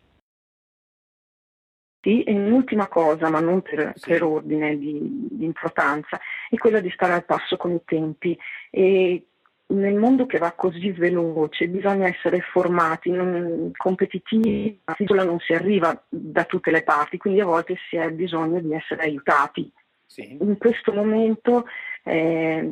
Sì, 2.03 2.23
e 2.23 2.33
un'ultima 2.33 2.89
cosa, 2.89 3.29
ma 3.29 3.41
non 3.41 3.61
per, 3.61 3.93
sì. 3.95 4.09
per 4.09 4.23
ordine 4.25 4.79
di, 4.79 5.29
di, 5.31 5.45
importanza, 5.45 6.19
è 6.49 6.57
quella 6.57 6.81
di 6.81 6.91
stare 6.91 7.13
al 7.13 7.27
passo 7.27 7.57
con 7.57 7.73
i 7.73 7.83
tempi. 7.85 8.37
E 8.71 9.27
nel 9.71 9.95
mondo 9.95 10.27
che 10.27 10.39
va 10.39 10.53
così 10.53 10.91
veloce 10.91 11.69
bisogna 11.69 12.07
essere 12.07 12.41
formati, 12.41 13.11
non, 13.11 13.71
competitivi, 13.77 14.81
la 14.85 15.25
non 15.25 15.39
si 15.39 15.53
arriva 15.53 16.01
da 16.09 16.45
tutte 16.45 16.71
le 16.71 16.83
parti, 16.83 17.19
quindi 17.19 17.41
a 17.41 17.45
volte 17.45 17.77
si 17.89 17.97
ha 17.97 18.09
bisogno 18.11 18.61
di 18.61 18.75
essere 18.75 19.03
aiutati. 19.03 19.71
Sì. 20.07 20.37
In 20.41 20.59
questo 20.59 20.93
momento 20.93 21.67
eh, 22.03 22.69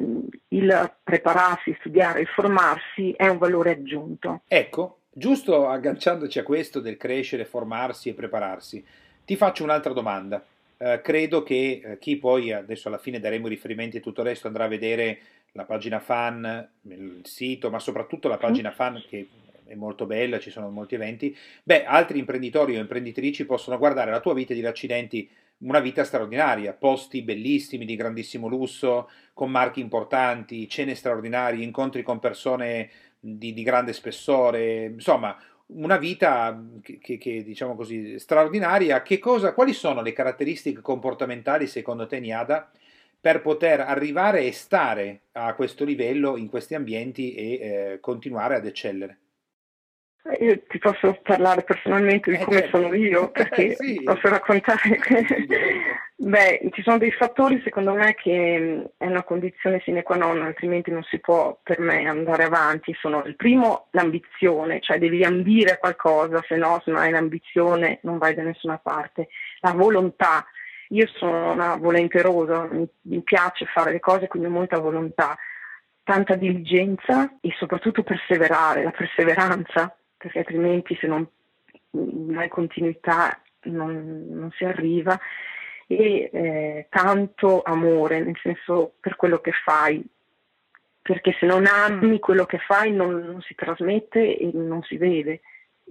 il 0.49 0.93
prepararsi, 1.05 1.77
studiare, 1.79 2.23
il 2.23 2.27
formarsi 2.27 3.13
è 3.13 3.29
un 3.29 3.39
valore 3.39 3.73
aggiunto. 3.73 4.43
Ecco, 4.49 4.99
giusto 5.13 5.69
agganciandoci 5.69 6.39
a 6.41 6.43
questo 6.43 6.81
del 6.81 6.97
crescere, 6.97 7.45
formarsi 7.45 8.09
e 8.09 8.15
prepararsi, 8.15 8.85
ti 9.25 9.37
faccio 9.37 9.63
un'altra 9.63 9.93
domanda. 9.93 10.45
Eh, 10.81 11.01
credo 11.03 11.43
che 11.43 11.81
eh, 11.85 11.99
chi 11.99 12.17
poi, 12.17 12.53
adesso 12.53 12.89
alla 12.89 12.99
fine 12.99 13.21
daremo 13.21 13.49
riferimenti 13.49 13.97
e 13.97 14.01
tutto 14.01 14.21
il 14.23 14.29
resto, 14.29 14.47
andrà 14.47 14.65
a 14.65 14.69
vedere 14.69 15.19
la 15.59 15.65
pagina 15.65 15.99
fan, 15.99 16.69
il 16.83 17.21
sito, 17.25 17.69
ma 17.69 17.81
soprattutto 17.81 18.29
la 18.29 18.39
pagina 18.39 18.71
fan 18.71 19.03
che 19.09 19.27
è 19.65 19.75
molto 19.75 20.07
bella, 20.07 20.39
ci 20.39 20.51
sono 20.51 20.71
molti 20.71 20.95
eventi, 20.95 21.37
beh, 21.65 21.85
altri 21.85 22.21
imprenditori 22.21 22.77
o 22.77 22.81
imprenditrici 22.81 23.45
possono 23.45 23.77
guardare 23.77 24.13
la 24.13 24.21
tua 24.21 24.35
vita 24.35 24.53
e 24.53 24.55
dire 24.55 24.69
accidenti, 24.69 25.29
una 25.59 25.81
vita 25.81 26.05
straordinaria, 26.05 26.73
posti 26.73 27.23
bellissimi, 27.23 27.85
di 27.85 27.97
grandissimo 27.97 28.47
lusso, 28.47 29.11
con 29.35 29.51
marchi 29.51 29.81
importanti, 29.81 30.69
cene 30.69 30.95
straordinarie, 30.95 31.65
incontri 31.65 32.05
con 32.05 32.21
persone 32.21 32.89
di, 33.19 33.53
di 33.53 33.63
grande 33.65 33.93
spessore, 33.93 34.85
insomma, 34.85 35.37
una 35.67 35.97
vita 35.97 36.63
che, 36.81 36.99
che, 36.99 37.19
che, 37.19 37.43
diciamo 37.43 37.75
così 37.75 38.19
straordinaria. 38.21 39.03
Che 39.03 39.19
cosa, 39.19 39.53
quali 39.53 39.73
sono 39.73 40.01
le 40.01 40.13
caratteristiche 40.13 40.81
comportamentali 40.81 41.67
secondo 41.67 42.07
te, 42.07 42.21
Niada, 42.21 42.71
per 43.21 43.41
poter 43.41 43.81
arrivare 43.81 44.43
e 44.43 44.53
stare 44.53 45.23
a 45.33 45.55
questo 45.55 45.85
livello 45.85 46.37
in 46.37 46.49
questi 46.49 46.75
ambienti 46.75 47.35
e 47.35 47.53
eh, 47.53 48.01
continuare 48.01 48.55
ad 48.55 48.67
eccellere? 48.67 49.19
Io 50.41 50.61
ti 50.69 50.79
posso 50.79 51.19
parlare 51.23 51.63
personalmente 51.63 52.31
di 52.31 52.37
eh, 52.37 52.45
come 52.45 52.61
certo. 52.61 52.77
sono 52.77 52.95
io, 52.95 53.31
perché 53.33 53.75
sì. 53.75 54.03
posso 54.05 54.29
raccontare. 54.29 54.99
Beh, 56.21 56.69
ci 56.73 56.83
sono 56.83 56.99
dei 56.99 57.13
fattori 57.13 57.61
secondo 57.63 57.95
me 57.95 58.15
che 58.15 58.91
è 58.97 59.07
una 59.07 59.23
condizione 59.23 59.81
sine 59.85 60.03
qua 60.03 60.17
non, 60.17 60.43
altrimenti 60.43 60.91
non 60.91 61.05
si 61.05 61.21
può 61.21 61.59
per 61.63 61.79
me 61.79 62.07
andare 62.07 62.45
avanti. 62.45 62.95
Sono 63.01 63.23
il 63.25 63.37
primo 63.37 63.87
l'ambizione, 63.93 64.81
cioè 64.81 64.99
devi 64.99 65.25
ambire 65.25 65.75
a 65.75 65.79
qualcosa, 65.79 66.45
se 66.47 66.57
no 66.57 66.83
se 66.85 66.91
non 66.91 67.01
hai 67.01 67.13
l'ambizione 67.13 68.01
non 68.03 68.19
vai 68.19 68.35
da 68.35 68.43
nessuna 68.43 68.79
parte. 68.79 69.29
La 69.61 69.73
volontà, 69.73 70.45
io 70.89 71.07
sono 71.07 71.53
una 71.53 71.77
volenterosa, 71.77 72.69
mi, 72.71 72.87
mi 73.03 73.21
piace 73.23 73.67
fare 73.67 73.93
le 73.93 74.01
cose, 74.01 74.29
quindi 74.29 74.49
ho 74.49 74.53
molta 74.53 74.79
volontà, 74.79 75.37
tanta 76.03 76.35
diligenza 76.35 77.37
e 77.41 77.53
soprattutto 77.59 78.03
perseverare, 78.03 78.85
la 78.85 78.91
perseveranza, 78.91 79.95
perché 80.17 80.39
altrimenti 80.39 80.97
se 80.99 81.07
non, 81.07 81.27
non 81.91 82.37
hai 82.39 82.49
continuità 82.49 83.41
non, 83.65 84.27
non, 84.31 84.51
si 84.53 84.65
arriva, 84.65 85.19
e 85.87 86.31
eh, 86.33 86.87
tanto 86.89 87.63
amore, 87.63 88.21
nel 88.21 88.39
senso 88.43 88.95
per 89.01 89.17
quello 89.17 89.39
che 89.41 89.53
fai, 89.53 90.03
perché 91.03 91.35
se 91.39 91.47
non 91.47 91.67
ami 91.67 92.19
quello 92.19 92.45
che 92.45 92.59
fai 92.59 92.93
non, 92.93 93.21
non 93.21 93.41
si 93.43 93.55
trasmette 93.55 94.37
e 94.37 94.51
non 94.53 94.83
si 94.83 94.97
vede. 94.97 95.41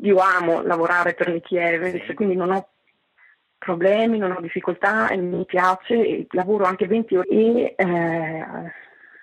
Io 0.02 0.18
amo 0.18 0.62
lavorare 0.62 1.16
per 1.16 1.32
Nicky 1.32 1.58
Evans, 1.58 2.14
quindi 2.14 2.36
non 2.36 2.52
ho 2.52 2.70
problemi, 3.58 4.18
non 4.18 4.32
ho 4.32 4.42
difficoltà 4.42 5.10
e 5.10 5.18
mi 5.18 5.46
piace, 5.46 6.28
lavoro 6.32 6.66
anche 6.66 6.88
20 6.88 7.16
ore 7.16 7.28
e 7.28 7.76
eh, 7.76 8.46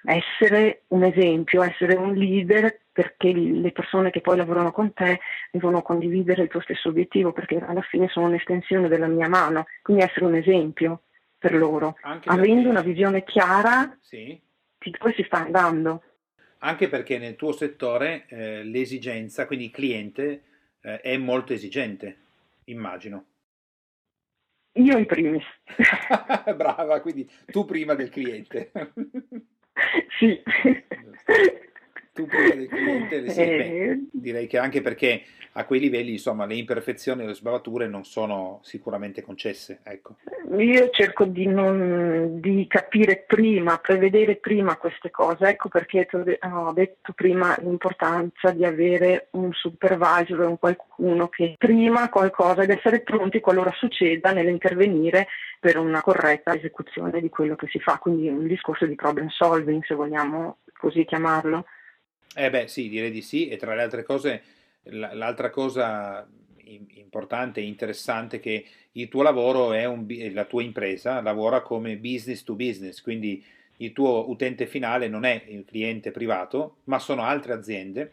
essere 0.04 0.82
un 0.88 1.02
esempio, 1.04 1.62
essere 1.62 1.94
un 1.94 2.14
leader 2.14 2.80
perché 2.92 3.32
le 3.32 3.72
persone 3.72 4.10
che 4.10 4.20
poi 4.20 4.36
lavorano 4.36 4.70
con 4.70 4.92
te 4.92 5.18
devono 5.50 5.82
condividere 5.82 6.42
il 6.42 6.48
tuo 6.48 6.60
stesso 6.60 6.90
obiettivo 6.90 7.32
perché 7.32 7.58
alla 7.58 7.82
fine 7.82 8.08
sono 8.08 8.26
un'estensione 8.26 8.88
della 8.88 9.08
mia 9.08 9.28
mano, 9.28 9.66
quindi 9.82 10.04
essere 10.04 10.26
un 10.26 10.36
esempio 10.36 11.02
per 11.36 11.54
loro. 11.54 11.96
Anche 12.02 12.28
Avendo 12.28 12.54
perché... 12.54 12.68
una 12.68 12.82
visione 12.82 13.24
chiara, 13.24 13.96
sì. 14.00 14.40
poi 14.98 15.12
si 15.14 15.24
sta 15.24 15.38
andando. 15.38 16.02
Anche 16.58 16.88
perché 16.88 17.18
nel 17.18 17.36
tuo 17.36 17.52
settore 17.52 18.26
eh, 18.28 18.62
l'esigenza, 18.62 19.46
quindi 19.46 19.66
il 19.66 19.70
cliente, 19.70 20.42
eh, 20.80 21.00
è 21.00 21.16
molto 21.16 21.52
esigente, 21.52 22.16
immagino. 22.64 23.24
Io 24.76 24.98
in 24.98 25.06
primis. 25.06 25.44
Brava, 26.56 27.00
quindi 27.00 27.28
tu 27.46 27.64
prima 27.64 27.94
del 27.94 28.10
cliente. 28.10 28.72
sì. 30.18 30.42
Tu 32.14 32.26
prima 32.26 32.54
del 32.54 32.68
cliente, 32.68 33.28
sì, 33.28 33.40
eh... 33.40 33.56
beh, 33.56 33.98
direi 34.12 34.46
che 34.46 34.58
anche 34.58 34.80
perché 34.80 35.24
a 35.56 35.64
quei 35.64 35.80
livelli, 35.80 36.12
insomma, 36.12 36.46
le 36.46 36.54
imperfezioni 36.54 37.22
e 37.22 37.26
le 37.26 37.34
sbavature 37.34 37.88
non 37.88 38.04
sono 38.04 38.60
sicuramente 38.62 39.20
concesse. 39.20 39.80
Ecco. 39.82 40.16
Io 40.56 40.90
cerco 40.90 41.24
di, 41.24 41.46
non, 41.46 42.40
di 42.40 42.66
capire 42.68 43.24
prima, 43.26 43.78
prevedere 43.78 44.36
prima 44.36 44.76
queste 44.76 45.10
cose. 45.10 45.48
Ecco 45.48 45.68
perché 45.68 46.08
ho 46.12 46.72
detto 46.72 47.12
prima 47.14 47.56
l'importanza 47.60 48.50
di 48.50 48.64
avere 48.64 49.28
un 49.32 49.52
supervisor, 49.52 50.40
un 50.40 50.58
qualcuno 50.58 51.28
che 51.28 51.54
prima 51.58 52.08
qualcosa 52.10 52.62
ed 52.62 52.70
essere 52.70 53.00
pronti 53.00 53.40
qualora 53.40 53.72
succeda 53.76 54.32
nell'intervenire 54.32 55.26
per 55.58 55.78
una 55.78 56.00
corretta 56.00 56.54
esecuzione 56.54 57.20
di 57.20 57.28
quello 57.28 57.56
che 57.56 57.66
si 57.68 57.80
fa. 57.80 57.98
Quindi 57.98 58.28
un 58.28 58.46
discorso 58.46 58.86
di 58.86 58.94
problem 58.94 59.28
solving, 59.28 59.84
se 59.84 59.94
vogliamo 59.94 60.58
così 60.78 61.04
chiamarlo. 61.04 61.64
Eh 62.36 62.50
beh 62.50 62.66
sì, 62.66 62.88
direi 62.88 63.10
di 63.10 63.22
sì 63.22 63.48
e 63.48 63.56
tra 63.56 63.74
le 63.74 63.82
altre 63.82 64.02
cose 64.02 64.42
l'altra 64.82 65.50
cosa 65.50 66.28
importante 66.66 67.60
e 67.60 67.64
interessante 67.64 68.36
è 68.36 68.40
che 68.40 68.66
il 68.92 69.08
tuo 69.08 69.22
lavoro 69.22 69.72
è 69.72 69.84
un, 69.84 70.06
la 70.32 70.44
tua 70.44 70.62
impresa 70.62 71.20
lavora 71.20 71.62
come 71.62 71.96
business 71.96 72.42
to 72.42 72.54
business, 72.54 73.00
quindi 73.00 73.44
il 73.78 73.92
tuo 73.92 74.28
utente 74.30 74.66
finale 74.66 75.08
non 75.08 75.24
è 75.24 75.44
il 75.48 75.64
cliente 75.64 76.10
privato, 76.10 76.78
ma 76.84 76.98
sono 76.98 77.22
altre 77.22 77.52
aziende 77.52 78.12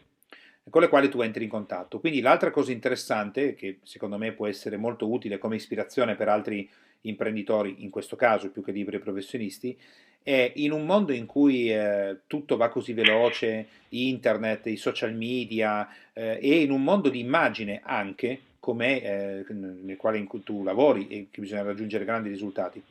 con 0.70 0.80
le 0.80 0.88
quali 0.88 1.08
tu 1.08 1.20
entri 1.20 1.44
in 1.44 1.50
contatto. 1.50 1.98
Quindi 1.98 2.20
l'altra 2.20 2.50
cosa 2.50 2.72
interessante, 2.72 3.54
che 3.54 3.78
secondo 3.82 4.18
me 4.18 4.32
può 4.32 4.46
essere 4.46 4.76
molto 4.76 5.10
utile 5.10 5.38
come 5.38 5.56
ispirazione 5.56 6.14
per 6.14 6.28
altri 6.28 6.68
imprenditori, 7.02 7.82
in 7.82 7.90
questo 7.90 8.16
caso 8.16 8.50
più 8.50 8.62
che 8.62 8.72
liberi 8.72 8.98
professionisti, 8.98 9.76
e 10.22 10.52
in 10.56 10.72
un 10.72 10.84
mondo 10.84 11.12
in 11.12 11.26
cui 11.26 11.72
eh, 11.72 12.18
tutto 12.26 12.56
va 12.56 12.68
così 12.68 12.92
veloce, 12.92 13.66
internet, 13.90 14.66
i 14.66 14.76
social 14.76 15.14
media, 15.14 15.88
eh, 16.12 16.38
e 16.40 16.60
in 16.60 16.70
un 16.70 16.82
mondo 16.82 17.08
di 17.08 17.20
immagine 17.20 17.80
anche, 17.84 18.40
come 18.60 19.02
eh, 19.02 19.44
nel 19.48 19.96
quale 19.96 20.24
tu 20.44 20.62
lavori 20.62 21.08
e 21.08 21.26
che 21.30 21.40
bisogna 21.40 21.62
raggiungere 21.62 22.04
grandi 22.04 22.28
risultati, 22.28 22.82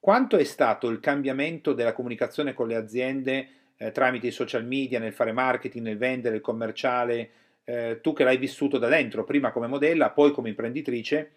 quanto 0.00 0.36
è 0.36 0.44
stato 0.44 0.88
il 0.88 0.98
cambiamento 0.98 1.72
della 1.72 1.92
comunicazione 1.92 2.54
con 2.54 2.66
le 2.66 2.74
aziende 2.74 3.48
eh, 3.76 3.92
tramite 3.92 4.28
i 4.28 4.32
social 4.32 4.64
media, 4.64 4.98
nel 4.98 5.12
fare 5.12 5.32
marketing, 5.32 5.84
nel 5.84 5.98
vendere, 5.98 6.36
il 6.36 6.40
commerciale, 6.40 7.30
eh, 7.64 7.98
tu 8.00 8.12
che 8.12 8.24
l'hai 8.24 8.36
vissuto 8.36 8.78
da 8.78 8.88
dentro, 8.88 9.24
prima 9.24 9.50
come 9.50 9.66
modella, 9.66 10.10
poi 10.10 10.32
come 10.32 10.48
imprenditrice, 10.48 11.30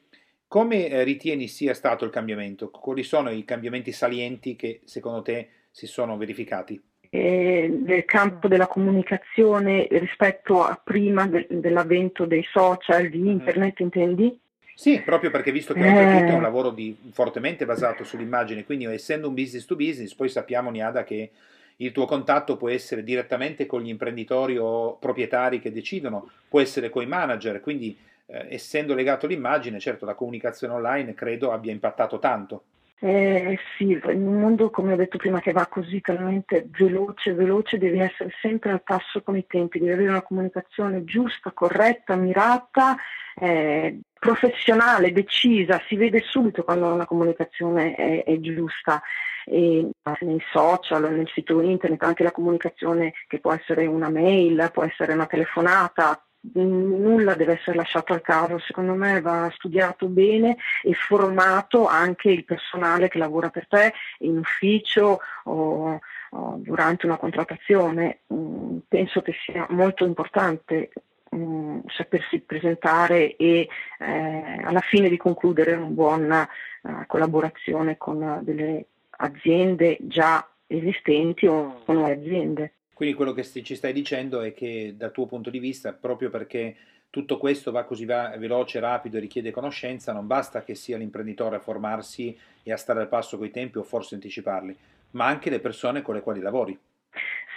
come 0.47 0.87
eh, 0.87 1.03
ritieni 1.03 1.47
sia 1.47 1.73
stato 1.73 2.05
il 2.05 2.11
cambiamento? 2.11 2.69
Quali 2.69 3.03
sono 3.03 3.29
i 3.29 3.43
cambiamenti 3.43 3.91
salienti 3.91 4.55
che 4.55 4.81
secondo 4.85 5.21
te 5.21 5.49
si 5.71 5.87
sono 5.87 6.17
verificati? 6.17 6.81
Eh, 7.09 7.67
nel 7.85 8.05
campo 8.05 8.47
della 8.47 8.67
comunicazione 8.67 9.87
rispetto 9.89 10.63
a 10.63 10.79
prima 10.81 11.27
de- 11.27 11.47
dell'avvento 11.49 12.25
dei 12.25 12.43
social, 12.43 13.09
di 13.09 13.19
mm. 13.19 13.27
internet, 13.27 13.81
mm. 13.81 13.83
intendi? 13.83 14.39
Sì, 14.73 15.01
proprio 15.01 15.31
perché 15.31 15.53
visto 15.53 15.73
che 15.73 15.79
oltretutto 15.79 16.31
è 16.31 16.35
un 16.35 16.41
lavoro 16.41 16.69
di, 16.71 16.95
fortemente 17.11 17.65
basato 17.65 18.03
sull'immagine, 18.03 18.65
quindi 18.65 18.83
essendo 18.85 19.29
un 19.29 19.33
business 19.33 19.65
to 19.65 19.77
business, 19.77 20.13
poi 20.13 20.27
sappiamo 20.27 20.69
Niada 20.69 21.05
che 21.05 21.31
il 21.77 21.93
tuo 21.93 22.05
contatto 22.05 22.57
può 22.57 22.69
essere 22.69 23.03
direttamente 23.03 23.65
con 23.65 23.81
gli 23.81 23.87
imprenditori 23.87 24.57
o 24.57 24.97
proprietari 24.97 25.61
che 25.61 25.71
decidono, 25.71 26.29
può 26.49 26.59
essere 26.59 26.89
con 26.89 27.03
i 27.03 27.07
manager, 27.07 27.61
quindi 27.61 27.97
eh, 28.27 28.47
essendo 28.49 28.93
legato 28.93 29.25
all'immagine, 29.25 29.79
certo 29.79 30.05
la 30.05 30.15
comunicazione 30.15 30.73
online 30.73 31.13
credo 31.13 31.51
abbia 31.51 31.71
impattato 31.71 32.19
tanto. 32.19 32.63
Eh, 32.97 33.59
sì, 33.77 33.91
in 33.91 34.25
un 34.25 34.39
mondo 34.39 34.69
come 34.69 34.93
ho 34.93 34.95
detto 34.95 35.17
prima 35.17 35.41
che 35.41 35.51
va 35.51 35.67
così 35.67 35.99
talmente 35.99 36.67
veloce, 36.69 37.33
veloce, 37.33 37.77
devi 37.77 37.99
essere 37.99 38.31
sempre 38.41 38.71
al 38.71 38.83
passo 38.83 39.21
con 39.21 39.35
i 39.35 39.45
tempi, 39.45 39.79
devi 39.79 39.91
avere 39.91 40.09
una 40.09 40.21
comunicazione 40.21 41.03
giusta, 41.03 41.51
corretta, 41.51 42.15
mirata, 42.15 42.95
eh, 43.35 43.99
professionale, 44.17 45.11
decisa, 45.11 45.81
si 45.87 45.97
vede 45.97 46.21
subito 46.25 46.63
quando 46.63 46.91
una 46.91 47.05
comunicazione 47.05 47.93
è, 47.95 48.23
è 48.23 48.39
giusta. 48.39 49.01
E 49.47 49.87
nei 50.21 50.41
social, 50.51 51.13
nel 51.13 51.29
sito 51.31 51.61
internet, 51.61 52.01
anche 52.01 52.23
la 52.23 52.31
comunicazione 52.31 53.13
che 53.27 53.39
può 53.39 53.53
essere 53.53 53.85
una 53.85 54.09
mail, 54.09 54.71
può 54.73 54.83
essere 54.83 55.13
una 55.13 55.27
telefonata, 55.27 56.24
nulla 56.53 57.35
deve 57.35 57.53
essere 57.53 57.77
lasciato 57.77 58.13
al 58.13 58.21
caso, 58.21 58.59
secondo 58.59 58.93
me 58.93 59.21
va 59.21 59.51
studiato 59.53 60.07
bene 60.07 60.57
e 60.83 60.93
formato 60.93 61.87
anche 61.87 62.29
il 62.29 62.45
personale 62.45 63.07
che 63.07 63.17
lavora 63.17 63.49
per 63.49 63.67
te 63.67 63.93
in 64.19 64.37
ufficio 64.37 65.19
o, 65.45 65.99
o 66.31 66.55
durante 66.57 67.05
una 67.05 67.17
contrattazione. 67.17 68.19
Mm, 68.33 68.77
penso 68.87 69.21
che 69.21 69.33
sia 69.45 69.65
molto 69.69 70.05
importante 70.05 70.91
mm, 71.35 71.79
sapersi 71.87 72.39
presentare 72.39 73.35
e 73.35 73.67
eh, 73.99 74.61
alla 74.63 74.81
fine 74.81 75.09
di 75.09 75.17
concludere 75.17 75.73
una 75.73 75.87
buona 75.87 76.49
uh, 76.81 77.05
collaborazione 77.07 77.97
con 77.97 78.39
delle 78.43 78.85
aziende 79.17 79.97
già 80.01 80.47
esistenti 80.67 81.47
o 81.47 81.81
con 81.85 81.95
nuove 81.95 82.13
aziende. 82.13 82.73
Quindi 82.95 83.13
quello 83.13 83.33
che 83.33 83.43
ci 83.43 83.75
stai 83.75 83.91
dicendo 83.91 84.39
è 84.39 84.53
che 84.53 84.93
dal 84.95 85.11
tuo 85.11 85.25
punto 85.25 85.49
di 85.49 85.59
vista, 85.59 85.91
proprio 85.91 86.29
perché 86.29 86.77
tutto 87.09 87.37
questo 87.37 87.73
va 87.73 87.83
così 87.83 88.05
veloce, 88.05 88.79
rapido 88.79 89.17
e 89.17 89.19
richiede 89.19 89.51
conoscenza, 89.51 90.13
non 90.13 90.27
basta 90.27 90.63
che 90.63 90.75
sia 90.75 90.95
l'imprenditore 90.95 91.57
a 91.57 91.59
formarsi 91.59 92.37
e 92.63 92.71
a 92.71 92.77
stare 92.77 93.01
al 93.01 93.09
passo 93.09 93.37
coi 93.37 93.51
tempi 93.51 93.79
o 93.79 93.83
forse 93.83 94.15
anticiparli, 94.15 94.77
ma 95.11 95.25
anche 95.25 95.49
le 95.49 95.59
persone 95.59 96.01
con 96.01 96.15
le 96.15 96.21
quali 96.21 96.39
lavori. 96.39 96.79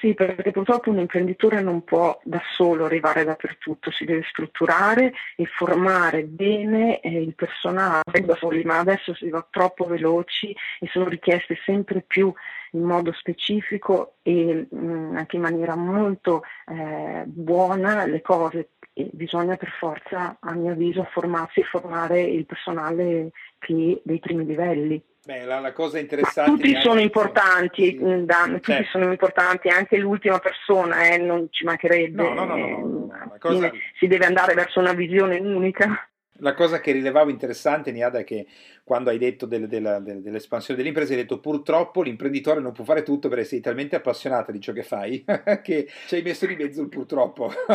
Sì, 0.00 0.14
perché 0.14 0.52
purtroppo 0.52 0.90
un 0.90 0.99
imprenditore 0.99 1.61
non 1.61 1.83
può 1.83 2.17
da 2.23 2.40
solo 2.52 2.85
arrivare 2.85 3.25
dappertutto, 3.25 3.90
si 3.90 4.05
deve 4.05 4.23
strutturare 4.29 5.12
e 5.35 5.44
formare 5.44 6.23
bene 6.23 7.01
eh, 7.01 7.20
il 7.20 7.35
personale 7.35 8.03
da 8.25 8.37
soli, 8.37 8.62
ma 8.62 8.79
adesso 8.79 9.12
si 9.14 9.29
va 9.29 9.44
troppo 9.51 9.87
veloci 9.87 10.55
e 10.79 10.87
sono 10.92 11.09
richieste 11.09 11.59
sempre 11.64 12.05
più 12.07 12.33
in 12.73 12.83
modo 12.83 13.12
specifico 13.12 14.14
e 14.23 14.68
mh, 14.70 14.77
mm, 14.79 15.16
anche 15.16 15.37
in 15.37 15.42
maniera 15.42 15.75
molto 15.75 16.42
eh, 16.68 17.25
buona 17.27 18.05
le 18.05 18.23
cose 18.23 18.70
bisogna 19.13 19.57
per 19.57 19.71
forza, 19.79 20.37
a 20.41 20.53
mio 20.55 20.73
avviso, 20.73 21.07
formarsi 21.13 21.61
e 21.61 21.65
formare 21.65 22.21
il 22.23 22.47
personale 22.47 23.31
che 23.59 24.01
dei 24.03 24.19
primi 24.19 24.45
livelli. 24.45 25.03
Beh, 25.25 25.45
la, 25.45 25.61
la, 25.61 25.73
cosa 25.73 25.99
interessante. 25.99 26.51
Ma 26.51 26.57
tutti 26.57 26.81
sono 26.81 27.01
importanti, 27.01 27.99
sì. 27.99 28.03
Mm, 28.03 28.25
Dan, 28.25 28.53
tutti 28.55 28.73
certo. 28.73 28.99
sono 28.99 29.11
importanti, 29.11 29.69
anche 29.69 29.99
l'ultima 29.99 30.39
persona, 30.39 31.07
eh, 31.09 31.19
non 31.19 31.49
ci 31.51 31.65
mancherebbe. 31.65 32.23
No, 32.23 32.33
no, 32.33 32.45
no, 32.45 32.57
no, 32.57 32.79
no 32.79 33.37
cosa... 33.39 33.71
Si 33.99 34.07
deve 34.07 34.25
andare 34.25 34.55
verso 34.55 34.81
una 34.81 34.95
visione 34.95 35.39
unica. 35.39 36.09
La 36.40 36.55
cosa 36.55 36.81
che 36.81 36.92
rilevavo 36.92 37.31
interessante, 37.31 37.92
Niada, 37.92 38.20
è 38.20 38.24
che 38.24 38.46
quando 38.85 39.11
hai 39.11 39.18
detto 39.18 39.44
del, 39.44 39.68
della, 39.68 39.98
del, 39.98 40.22
dell'espansione 40.22 40.79
dell'impresa, 40.79 41.12
hai 41.12 41.18
detto 41.18 41.40
purtroppo 41.40 42.01
l'imprenditore 42.01 42.61
non 42.61 42.72
può 42.72 42.85
fare 42.85 43.03
tutto 43.03 43.29
perché 43.29 43.44
sei 43.44 43.61
talmente 43.61 43.96
appassionata 43.96 44.51
di 44.51 44.61
ciò 44.61 44.72
che 44.72 44.83
fai 44.83 45.22
che 45.62 45.90
ci 46.07 46.14
hai 46.14 46.22
messo 46.22 46.46
di 46.46 46.57
mezzo 46.57 46.81
il 46.81 46.88
purtroppo. 46.88 47.53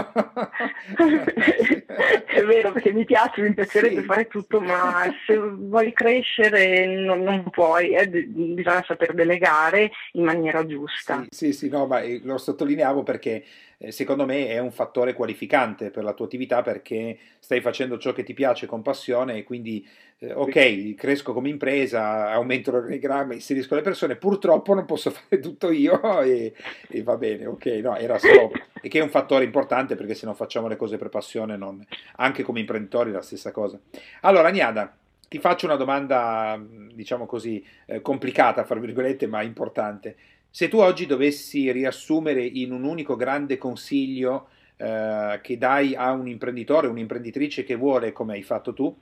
è 2.25 2.43
vero, 2.43 2.71
perché 2.71 2.91
mi 2.91 3.05
piace, 3.05 3.41
mi 3.41 3.53
piacerebbe 3.53 4.01
sì, 4.01 4.05
fare 4.07 4.27
tutto, 4.27 4.59
ma 4.59 5.03
se 5.27 5.37
vuoi 5.37 5.93
crescere 5.93 6.85
non, 6.87 7.21
non 7.21 7.49
puoi, 7.51 7.93
eh, 7.93 8.07
bisogna 8.07 8.83
saper 8.83 9.13
delegare 9.13 9.91
in 10.13 10.23
maniera 10.23 10.65
giusta. 10.65 11.25
Sì, 11.29 11.51
sì, 11.51 11.53
sì 11.53 11.69
no, 11.69 11.85
ma 11.85 12.01
eh, 12.01 12.21
lo 12.23 12.37
sottolineavo 12.37 13.03
perché 13.03 13.43
eh, 13.77 13.91
secondo 13.91 14.25
me 14.25 14.47
è 14.47 14.59
un 14.59 14.71
fattore 14.71 15.13
qualificante 15.13 15.91
per 15.91 16.03
la 16.03 16.13
tua 16.13 16.25
attività 16.25 16.61
perché 16.61 17.17
stai 17.39 17.59
facendo 17.59 17.97
ciò 17.97 18.13
che 18.13 18.23
ti 18.23 18.33
piace 18.33 18.52
con 18.65 18.81
passione 18.81 19.37
e 19.37 19.43
quindi 19.43 19.87
eh, 20.19 20.33
ok, 20.33 20.95
cresco 20.95 21.33
come 21.33 21.49
impresa, 21.49 22.31
aumento 22.31 22.71
l'organigramma, 22.71 23.33
inserisco 23.33 23.75
le 23.75 23.81
persone, 23.81 24.15
purtroppo 24.15 24.73
non 24.73 24.85
posso 24.85 25.11
fare 25.11 25.39
tutto 25.41 25.69
io 25.71 26.21
e, 26.21 26.53
e 26.87 27.03
va 27.03 27.17
bene, 27.17 27.45
ok, 27.45 27.65
no, 27.83 27.97
era 27.97 28.17
solo 28.17 28.51
e 28.81 28.87
che 28.87 28.99
è 28.99 29.03
un 29.03 29.09
fattore 29.09 29.43
importante 29.43 29.95
perché 29.95 30.13
se 30.13 30.25
non 30.25 30.35
facciamo 30.35 30.67
le 30.67 30.75
cose 30.75 30.97
per 30.97 31.09
passione, 31.09 31.57
non, 31.57 31.85
anche 32.17 32.43
come 32.43 32.59
imprenditori 32.59 33.09
è 33.09 33.13
la 33.13 33.21
stessa 33.21 33.51
cosa. 33.51 33.79
Allora, 34.21 34.49
Niada, 34.49 34.95
ti 35.27 35.39
faccio 35.39 35.65
una 35.65 35.75
domanda, 35.75 36.61
diciamo 36.93 37.25
così, 37.25 37.65
eh, 37.87 38.01
complicata, 38.01 38.63
fra 38.65 38.79
virgolette, 38.79 39.25
ma 39.25 39.41
importante. 39.41 40.15
Se 40.49 40.67
tu 40.67 40.77
oggi 40.77 41.07
dovessi 41.07 41.71
riassumere 41.71 42.45
in 42.45 42.71
un 42.71 42.83
unico 42.83 43.15
grande 43.15 43.57
consiglio 43.57 44.49
eh, 44.83 45.39
che 45.41 45.57
dai 45.57 45.95
a 45.95 46.11
un 46.11 46.27
imprenditore, 46.27 46.87
un'imprenditrice 46.87 47.63
che 47.63 47.75
vuole, 47.75 48.11
come 48.11 48.33
hai 48.33 48.43
fatto 48.43 48.73
tu, 48.73 48.93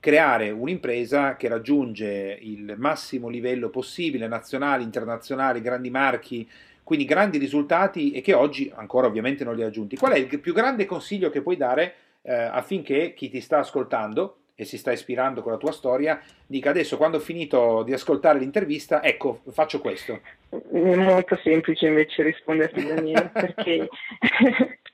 creare 0.00 0.50
un'impresa 0.50 1.36
che 1.36 1.48
raggiunge 1.48 2.38
il 2.40 2.74
massimo 2.78 3.28
livello 3.28 3.68
possibile, 3.68 4.28
nazionale, 4.28 4.82
internazionale, 4.82 5.60
grandi 5.60 5.90
marchi, 5.90 6.48
quindi 6.82 7.04
grandi 7.04 7.36
risultati 7.36 8.12
e 8.12 8.22
che 8.22 8.32
oggi 8.32 8.72
ancora 8.74 9.08
ovviamente 9.08 9.44
non 9.44 9.54
li 9.54 9.62
ha 9.62 9.66
aggiunti. 9.66 9.96
Qual 9.96 10.12
è 10.12 10.16
il 10.16 10.40
più 10.40 10.54
grande 10.54 10.86
consiglio 10.86 11.28
che 11.28 11.42
puoi 11.42 11.58
dare 11.58 11.94
eh, 12.22 12.32
affinché 12.32 13.12
chi 13.14 13.28
ti 13.28 13.42
sta 13.42 13.58
ascoltando 13.58 14.38
e 14.54 14.64
si 14.64 14.78
sta 14.78 14.90
ispirando 14.90 15.42
con 15.42 15.52
la 15.52 15.58
tua 15.58 15.72
storia, 15.72 16.18
dica 16.46 16.70
adesso 16.70 16.96
quando 16.96 17.18
ho 17.18 17.20
finito 17.20 17.82
di 17.82 17.92
ascoltare 17.92 18.38
l'intervista, 18.38 19.02
ecco, 19.02 19.42
faccio 19.50 19.80
questo. 19.80 20.20
È 20.48 20.94
molto 20.94 21.36
semplice 21.42 21.88
invece 21.88 22.22
risponderti 22.22 22.86
Daniele, 22.86 23.30
perché 23.34 23.86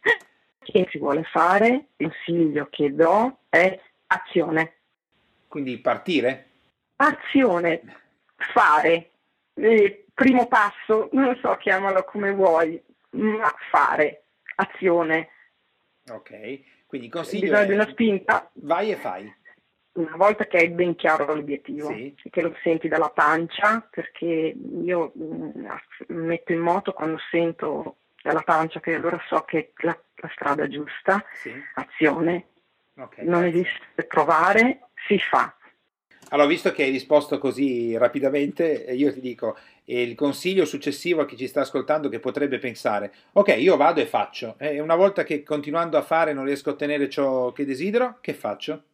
che 0.72 0.88
si 0.90 0.98
vuole 0.98 1.22
fare, 1.24 1.88
il 1.96 2.08
consiglio 2.08 2.68
che 2.70 2.94
do 2.94 3.40
è 3.48 3.78
azione. 4.06 4.76
Quindi 5.46 5.78
partire? 5.78 6.48
Azione, 6.96 7.82
fare. 8.36 9.10
Eh, 9.54 10.06
primo 10.14 10.48
passo, 10.48 11.10
non 11.12 11.36
so, 11.42 11.56
chiamalo 11.56 12.04
come 12.04 12.32
vuoi, 12.32 12.82
ma 13.10 13.54
fare, 13.70 14.24
azione. 14.56 15.28
Ok, 16.10 16.86
quindi 16.86 17.08
consiglio 17.08 17.42
Bisogna 17.42 17.64
di 17.64 17.72
una 17.74 17.88
spinta. 17.88 18.50
Vai 18.54 18.92
e 18.92 18.96
fai 18.96 19.40
una 19.94 20.16
volta 20.16 20.46
che 20.46 20.56
hai 20.56 20.70
ben 20.70 20.94
chiaro 20.94 21.34
l'obiettivo, 21.34 21.88
sì. 21.88 22.14
che 22.30 22.40
lo 22.40 22.56
senti 22.62 22.88
dalla 22.88 23.10
pancia, 23.10 23.86
perché 23.90 24.56
io 24.82 25.12
mm, 25.18 25.66
metto 26.08 26.52
in 26.52 26.60
moto 26.60 26.92
quando 26.92 27.18
sento 27.30 27.96
dalla 28.22 28.42
pancia 28.42 28.80
che 28.80 28.94
allora 28.94 29.20
so 29.26 29.42
che 29.42 29.72
la, 29.78 29.98
la 30.16 30.30
strada 30.32 30.68
giusta, 30.68 31.24
sì. 31.34 31.52
azione, 31.74 32.48
okay, 32.96 33.24
non 33.26 33.40
grazie. 33.40 33.60
esiste 33.60 34.04
provare, 34.04 34.88
si 35.06 35.18
fa. 35.18 35.54
Allora, 36.28 36.48
visto 36.48 36.72
che 36.72 36.84
hai 36.84 36.90
risposto 36.90 37.38
così 37.38 37.96
rapidamente, 37.98 38.64
io 38.64 39.12
ti 39.12 39.20
dico, 39.20 39.58
il 39.84 40.14
consiglio 40.14 40.64
successivo 40.64 41.20
a 41.20 41.26
chi 41.26 41.36
ci 41.36 41.46
sta 41.46 41.60
ascoltando 41.60 42.08
che 42.08 42.20
potrebbe 42.20 42.58
pensare, 42.58 43.12
ok, 43.32 43.56
io 43.58 43.76
vado 43.76 44.00
e 44.00 44.06
faccio, 44.06 44.54
e 44.58 44.80
una 44.80 44.94
volta 44.94 45.24
che 45.24 45.42
continuando 45.42 45.98
a 45.98 46.02
fare 46.02 46.32
non 46.32 46.44
riesco 46.44 46.70
a 46.70 46.72
ottenere 46.72 47.10
ciò 47.10 47.52
che 47.52 47.66
desidero, 47.66 48.16
che 48.22 48.32
faccio? 48.32 48.84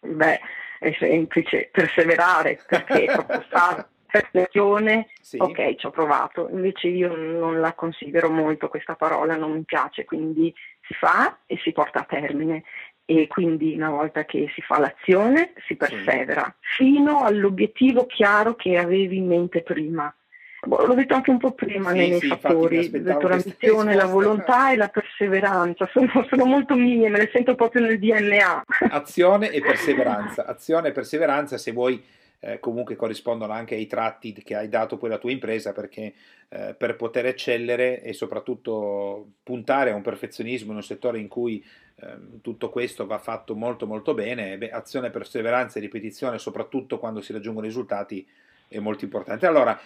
Beh, 0.00 0.40
è 0.78 0.94
semplice, 0.98 1.68
perseverare, 1.70 2.58
perché 2.66 3.04
proprio 3.12 3.44
fare 3.50 3.88
perfezione, 4.20 5.08
sì. 5.20 5.38
ok, 5.40 5.74
ci 5.74 5.86
ho 5.86 5.90
provato, 5.90 6.48
invece 6.50 6.88
io 6.88 7.16
non 7.16 7.60
la 7.60 7.72
considero 7.72 8.30
molto 8.30 8.68
questa 8.68 8.94
parola, 8.94 9.36
non 9.36 9.52
mi 9.52 9.62
piace, 9.64 10.04
quindi 10.04 10.54
si 10.82 10.94
fa 10.94 11.38
e 11.46 11.58
si 11.62 11.72
porta 11.72 12.00
a 12.00 12.04
termine 12.04 12.62
e 13.06 13.26
quindi 13.26 13.74
una 13.74 13.90
volta 13.90 14.24
che 14.24 14.50
si 14.54 14.62
fa 14.62 14.78
l'azione 14.78 15.52
si 15.66 15.76
persevera 15.76 16.54
sì. 16.60 16.84
fino 16.84 17.22
all'obiettivo 17.22 18.06
chiaro 18.06 18.54
che 18.54 18.78
avevi 18.78 19.16
in 19.16 19.26
mente 19.26 19.62
prima. 19.62 20.14
Boh, 20.62 20.86
l'ho 20.86 20.94
detto 20.94 21.14
anche 21.14 21.30
un 21.30 21.38
po' 21.38 21.52
prima 21.52 21.90
sì, 21.90 21.96
nei 21.96 22.08
miei 22.08 22.20
sì, 22.20 22.28
fattori, 22.28 22.88
detto 22.88 23.28
l'ambizione, 23.28 23.94
la 23.94 24.06
volontà 24.06 24.72
e 24.72 24.76
la 24.76 24.88
perseveranza, 24.88 25.86
sono, 25.92 26.08
sono, 26.30 26.44
molto 26.46 26.74
mie, 26.74 27.10
me 27.10 27.18
le 27.18 27.30
sento 27.30 27.54
proprio 27.54 27.82
nel 27.82 27.98
DNA. 27.98 28.62
Azione 28.90 29.50
e 29.50 29.60
perseveranza, 29.60 30.46
azione 30.46 30.88
e 30.88 30.92
perseveranza 30.92 31.58
se 31.58 31.72
vuoi 31.72 32.02
eh, 32.44 32.60
comunque 32.60 32.94
corrispondono 32.94 33.54
anche 33.54 33.74
ai 33.74 33.86
tratti 33.86 34.34
che 34.34 34.54
hai 34.54 34.68
dato 34.68 34.98
poi 34.98 35.08
alla 35.08 35.18
tua 35.18 35.30
impresa 35.30 35.72
perché 35.72 36.12
eh, 36.50 36.74
per 36.76 36.94
poter 36.94 37.24
eccellere 37.24 38.02
e 38.02 38.12
soprattutto 38.12 39.28
puntare 39.42 39.90
a 39.90 39.94
un 39.94 40.02
perfezionismo 40.02 40.70
in 40.70 40.76
un 40.76 40.82
settore 40.82 41.18
in 41.18 41.28
cui 41.28 41.64
eh, 41.96 42.16
tutto 42.42 42.68
questo 42.68 43.06
va 43.06 43.18
fatto 43.18 43.54
molto 43.54 43.86
molto 43.86 44.12
bene, 44.12 44.58
beh, 44.58 44.70
azione, 44.70 45.08
perseveranza 45.08 45.78
e 45.78 45.82
ripetizione 45.82 46.38
soprattutto 46.38 46.98
quando 46.98 47.22
si 47.22 47.32
raggiungono 47.32 47.66
risultati 47.66 48.26
è 48.68 48.78
molto 48.78 49.04
importante. 49.04 49.46
Allora, 49.46 49.80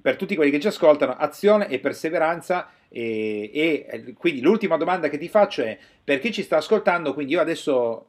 per 0.00 0.16
tutti 0.16 0.34
quelli 0.34 0.50
che 0.50 0.60
ci 0.60 0.66
ascoltano, 0.66 1.12
azione 1.12 1.68
e 1.68 1.78
perseveranza. 1.78 2.68
E, 2.88 3.50
e, 3.52 3.86
eh, 3.88 4.12
quindi 4.12 4.40
l'ultima 4.40 4.76
domanda 4.76 5.08
che 5.08 5.18
ti 5.18 5.28
faccio 5.28 5.62
è 5.62 5.76
per 6.02 6.20
chi 6.20 6.32
ci 6.32 6.42
sta 6.42 6.58
ascoltando, 6.58 7.12
quindi 7.12 7.32
io 7.32 7.40
adesso 7.40 8.06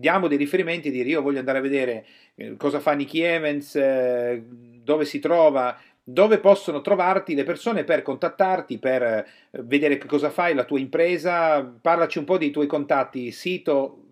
diamo 0.00 0.26
dei 0.26 0.38
riferimenti 0.38 0.88
e 0.88 0.90
dire 0.90 1.10
io 1.10 1.22
voglio 1.22 1.38
andare 1.38 1.58
a 1.58 1.60
vedere 1.60 2.06
eh, 2.34 2.56
cosa 2.56 2.80
fa 2.80 2.92
Nicky 2.92 3.20
Evans, 3.20 3.76
eh, 3.76 4.42
dove 4.46 5.04
si 5.04 5.18
trova, 5.20 5.78
dove 6.02 6.38
possono 6.38 6.80
trovarti 6.80 7.34
le 7.34 7.44
persone 7.44 7.84
per 7.84 8.02
contattarti, 8.02 8.78
per 8.78 9.02
eh, 9.02 9.26
vedere 9.62 9.98
cosa 9.98 10.30
fai, 10.30 10.54
la 10.54 10.64
tua 10.64 10.80
impresa, 10.80 11.62
parlaci 11.62 12.18
un 12.18 12.24
po' 12.24 12.38
dei 12.38 12.50
tuoi 12.50 12.66
contatti, 12.66 13.30
sito, 13.30 14.04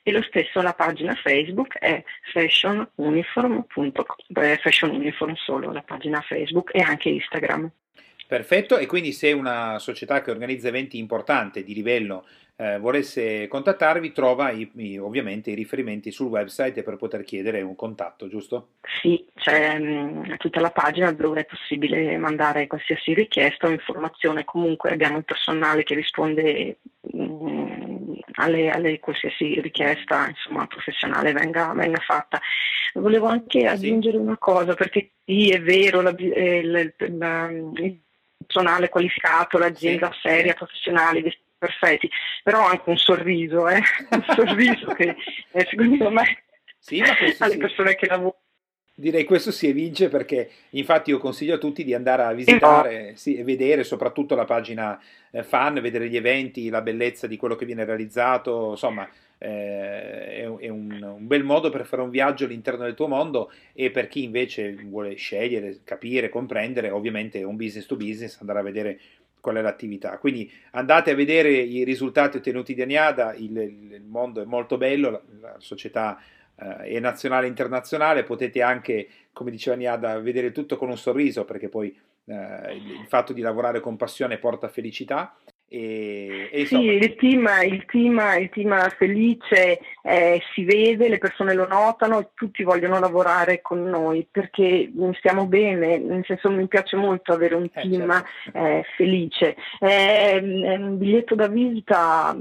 e 0.03 0.11
lo 0.11 0.21
stesso 0.21 0.61
la 0.61 0.73
pagina 0.73 1.15
Facebook 1.15 1.79
è 1.79 2.03
fashionuniform.com, 2.31 4.05
fashion 4.61 4.91
uniform 4.91 5.33
solo 5.33 5.71
la 5.71 5.81
pagina 5.81 6.21
Facebook 6.21 6.69
e 6.71 6.81
anche 6.81 7.09
Instagram. 7.09 7.67
Perfetto, 8.33 8.79
e 8.79 8.87
quindi 8.87 9.11
se 9.11 9.31
una 9.31 9.77
società 9.77 10.23
che 10.23 10.31
organizza 10.31 10.67
eventi 10.67 10.97
importanti 10.97 11.63
di 11.63 11.75
livello 11.75 12.25
eh, 12.55 12.79
volesse 12.79 13.47
contattarvi, 13.47 14.11
trova 14.11 14.49
i, 14.49 14.71
i, 14.77 14.97
ovviamente 14.97 15.51
i 15.51 15.53
riferimenti 15.53 16.09
sul 16.09 16.29
website 16.29 16.81
per 16.81 16.95
poter 16.95 17.23
chiedere 17.23 17.61
un 17.61 17.75
contatto, 17.75 18.27
giusto? 18.27 18.69
Sì, 19.03 19.23
c'è 19.35 19.77
mh, 19.77 19.85
mm, 19.85 20.33
tutta 20.37 20.61
la 20.61 20.71
pagina 20.71 21.11
dove 21.11 21.41
è 21.41 21.45
possibile 21.45 22.17
mandare 22.17 22.65
qualsiasi 22.65 23.13
richiesta 23.13 23.67
o 23.67 23.69
informazione. 23.69 24.45
Comunque 24.45 24.89
abbiamo 24.89 25.19
il 25.19 25.25
personale 25.25 25.83
che 25.83 25.93
risponde 25.93 26.79
mh, 27.01 27.23
mm, 27.23 28.13
alle, 28.37 28.71
alle, 28.71 28.99
qualsiasi 28.99 29.61
richiesta 29.61 30.27
insomma, 30.27 30.65
professionale 30.65 31.33
venga, 31.33 31.71
venga 31.73 31.99
fatta. 31.99 32.41
Volevo 32.95 33.27
anche 33.27 33.67
aggiungere 33.67 34.17
sì. 34.17 34.23
una 34.23 34.37
cosa, 34.39 34.73
perché 34.73 35.11
sì, 35.23 35.51
è 35.51 35.61
vero, 35.61 36.01
la, 36.01 36.15
eh, 36.15 36.63
la, 36.63 36.81
la, 36.97 37.51
il 37.51 38.01
personale 38.45 38.89
qualificato, 38.89 39.57
l'azienda 39.57 40.13
seria, 40.21 40.53
professionale, 40.53 41.21
perfetti, 41.57 42.09
però 42.43 42.65
anche 42.65 42.89
un 42.89 42.97
sorriso, 42.97 43.67
eh? 43.67 43.81
un 44.11 44.23
sorriso 44.35 44.87
che 44.93 45.15
eh, 45.51 45.67
secondo 45.69 46.09
me 46.09 46.43
sì, 46.79 47.01
alle 47.39 47.57
persone 47.57 47.95
che 47.95 48.07
lavorano 48.07 48.42
Direi 48.95 49.23
questo 49.23 49.51
si 49.51 49.67
evince 49.67 50.07
perché 50.07 50.49
infatti 50.71 51.09
io 51.09 51.17
consiglio 51.17 51.55
a 51.55 51.57
tutti 51.57 51.83
di 51.83 51.95
andare 51.95 52.23
a 52.23 52.33
visitare 52.33 53.13
sì, 53.15 53.35
e 53.35 53.43
vedere 53.43 53.83
soprattutto 53.83 54.35
la 54.35 54.45
pagina 54.45 55.01
eh, 55.31 55.41
fan, 55.41 55.81
vedere 55.81 56.07
gli 56.09 56.15
eventi, 56.15 56.69
la 56.69 56.81
bellezza 56.81 57.25
di 57.25 57.35
quello 57.35 57.55
che 57.55 57.65
viene 57.65 57.85
realizzato, 57.85 58.71
insomma 58.71 59.09
eh, 59.39 60.43
è, 60.43 60.67
un, 60.69 61.01
un, 61.01 61.27
bel 61.27 61.43
modo 61.43 61.71
per 61.71 61.85
fare 61.85 62.03
un 62.03 62.11
viaggio 62.11 62.45
all'interno 62.45 62.83
del 62.83 62.93
tuo 62.93 63.07
mondo 63.07 63.51
e 63.73 63.89
per 63.89 64.07
chi 64.07 64.23
invece 64.23 64.73
vuole 64.85 65.15
scegliere, 65.15 65.79
capire, 65.83 66.29
comprendere, 66.29 66.91
ovviamente 66.91 67.39
è 67.39 67.43
un 67.43 67.55
business 67.55 67.87
to 67.87 67.97
business, 67.97 68.39
andare 68.39 68.59
a 68.59 68.63
vedere 68.63 68.99
qual 69.41 69.57
è 69.57 69.61
l'attività. 69.61 70.19
Quindi 70.19 70.49
andate 70.71 71.11
a 71.11 71.15
vedere 71.15 71.49
i 71.49 71.83
risultati 71.83 72.37
ottenuti 72.37 72.75
da 72.75 72.85
Niada, 72.85 73.33
il, 73.33 73.57
il 73.57 74.03
mondo 74.07 74.41
è 74.41 74.45
molto 74.45 74.77
bello, 74.77 75.09
la, 75.09 75.21
la 75.41 75.55
società 75.57 76.21
eh, 76.63 76.95
è 76.95 76.99
nazionale 76.99 77.45
e 77.45 77.49
internazionale, 77.49 78.23
potete 78.23 78.61
anche, 78.61 79.07
come 79.31 79.51
diceva 79.51 79.75
Niada, 79.75 80.19
vedere 80.19 80.51
tutto 80.51 80.77
con 80.77 80.89
un 80.89 80.97
sorriso 80.97 81.45
perché 81.45 81.69
poi 81.69 81.95
eh, 82.25 82.75
il 82.75 83.05
fatto 83.07 83.33
di 83.33 83.41
lavorare 83.41 83.79
con 83.79 83.97
passione 83.97 84.37
porta 84.37 84.69
felicità 84.69 85.35
e, 85.75 86.49
e 86.51 86.65
sì, 86.67 86.75
il 86.75 87.15
team, 87.15 87.49
il 87.63 87.83
team, 87.85 88.21
il 88.39 88.49
team 88.49 88.89
felice 88.91 89.79
eh, 90.03 90.39
si 90.53 90.63
vede, 90.65 91.09
le 91.09 91.17
persone 91.17 91.55
lo 91.55 91.67
notano 91.67 92.19
e 92.19 92.27
tutti 92.35 92.61
vogliono 92.61 92.99
lavorare 92.99 93.59
con 93.63 93.83
noi 93.83 94.27
perché 94.29 94.91
stiamo 95.13 95.47
bene, 95.47 95.97
nel 95.97 96.23
senso 96.27 96.51
mi 96.51 96.67
piace 96.67 96.95
molto 96.95 97.33
avere 97.33 97.55
un 97.55 97.63
eh, 97.63 97.71
team 97.71 98.23
certo. 98.43 98.57
eh, 98.59 98.83
felice. 98.95 99.55
È, 99.79 100.35
è 100.35 100.75
un 100.75 100.99
biglietto 100.99 101.33
da 101.33 101.47
visita 101.47 102.37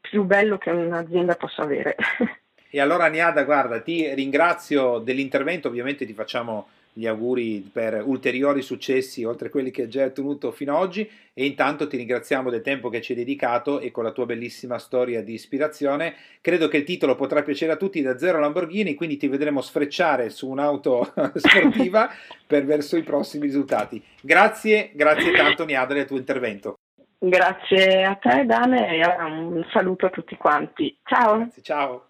più 0.00 0.22
bello 0.22 0.56
che 0.56 0.70
un'azienda 0.70 1.34
possa 1.34 1.62
avere. 1.62 1.96
E 2.76 2.80
allora 2.80 3.06
Niada, 3.06 3.44
guarda, 3.44 3.80
ti 3.80 4.12
ringrazio 4.12 4.98
dell'intervento, 4.98 5.66
ovviamente 5.66 6.04
ti 6.04 6.12
facciamo 6.12 6.68
gli 6.92 7.06
auguri 7.06 7.66
per 7.72 8.02
ulteriori 8.04 8.60
successi 8.60 9.24
oltre 9.24 9.48
a 9.48 9.50
quelli 9.50 9.70
che 9.70 9.82
hai 9.82 9.88
già 9.88 10.04
ottenuto 10.04 10.50
fino 10.50 10.76
ad 10.76 10.82
oggi 10.82 11.10
e 11.32 11.46
intanto 11.46 11.88
ti 11.88 11.96
ringraziamo 11.96 12.50
del 12.50 12.60
tempo 12.60 12.90
che 12.90 13.00
ci 13.00 13.12
hai 13.12 13.18
dedicato 13.18 13.80
e 13.80 13.90
con 13.90 14.04
la 14.04 14.10
tua 14.10 14.26
bellissima 14.26 14.76
storia 14.76 15.22
di 15.22 15.32
ispirazione. 15.32 16.16
Credo 16.42 16.68
che 16.68 16.76
il 16.76 16.84
titolo 16.84 17.14
potrà 17.14 17.42
piacere 17.42 17.72
a 17.72 17.76
tutti 17.76 18.02
da 18.02 18.18
zero 18.18 18.40
Lamborghini, 18.40 18.94
quindi 18.94 19.16
ti 19.16 19.28
vedremo 19.28 19.62
sfrecciare 19.62 20.28
su 20.28 20.46
un'auto 20.46 21.14
sportiva 21.34 22.10
per 22.46 22.66
verso 22.66 22.98
i 22.98 23.02
prossimi 23.02 23.46
risultati. 23.46 24.04
Grazie, 24.20 24.90
grazie 24.92 25.32
tanto 25.32 25.64
Niada 25.64 25.94
del 25.94 26.04
tuo 26.04 26.18
intervento. 26.18 26.74
Grazie 27.18 28.04
a 28.04 28.16
te 28.16 28.44
Dane 28.44 28.98
e 28.98 29.06
un 29.24 29.66
saluto 29.72 30.04
a 30.04 30.10
tutti 30.10 30.36
quanti. 30.36 30.94
Ciao. 31.04 31.38
Grazie, 31.38 31.62
ciao. 31.62 32.06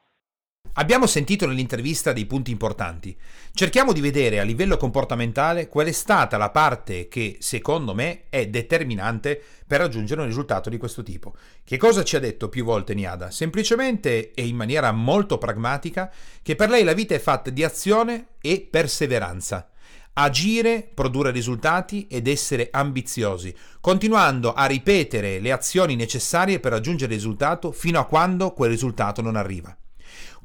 Abbiamo 0.78 1.06
sentito 1.06 1.46
nell'intervista 1.46 2.12
dei 2.12 2.26
punti 2.26 2.50
importanti. 2.50 3.16
Cerchiamo 3.54 3.94
di 3.94 4.02
vedere 4.02 4.40
a 4.40 4.42
livello 4.42 4.76
comportamentale 4.76 5.68
qual 5.68 5.86
è 5.86 5.92
stata 5.92 6.36
la 6.36 6.50
parte 6.50 7.08
che, 7.08 7.38
secondo 7.40 7.94
me, 7.94 8.24
è 8.28 8.48
determinante 8.48 9.42
per 9.66 9.80
raggiungere 9.80 10.20
un 10.20 10.26
risultato 10.26 10.68
di 10.68 10.76
questo 10.76 11.02
tipo. 11.02 11.34
Che 11.64 11.78
cosa 11.78 12.02
ci 12.02 12.16
ha 12.16 12.20
detto 12.20 12.50
più 12.50 12.62
volte 12.62 12.92
Niada? 12.92 13.30
Semplicemente 13.30 14.34
e 14.34 14.46
in 14.46 14.54
maniera 14.54 14.92
molto 14.92 15.38
pragmatica 15.38 16.12
che 16.42 16.56
per 16.56 16.68
lei 16.68 16.84
la 16.84 16.92
vita 16.92 17.14
è 17.14 17.20
fatta 17.20 17.48
di 17.48 17.64
azione 17.64 18.26
e 18.42 18.66
perseveranza. 18.70 19.70
Agire, 20.12 20.86
produrre 20.92 21.30
risultati 21.30 22.06
ed 22.06 22.28
essere 22.28 22.68
ambiziosi, 22.70 23.54
continuando 23.80 24.52
a 24.52 24.66
ripetere 24.66 25.40
le 25.40 25.52
azioni 25.52 25.96
necessarie 25.96 26.60
per 26.60 26.72
raggiungere 26.72 27.14
il 27.14 27.18
risultato 27.18 27.72
fino 27.72 27.98
a 27.98 28.04
quando 28.04 28.52
quel 28.52 28.68
risultato 28.68 29.22
non 29.22 29.36
arriva. 29.36 29.74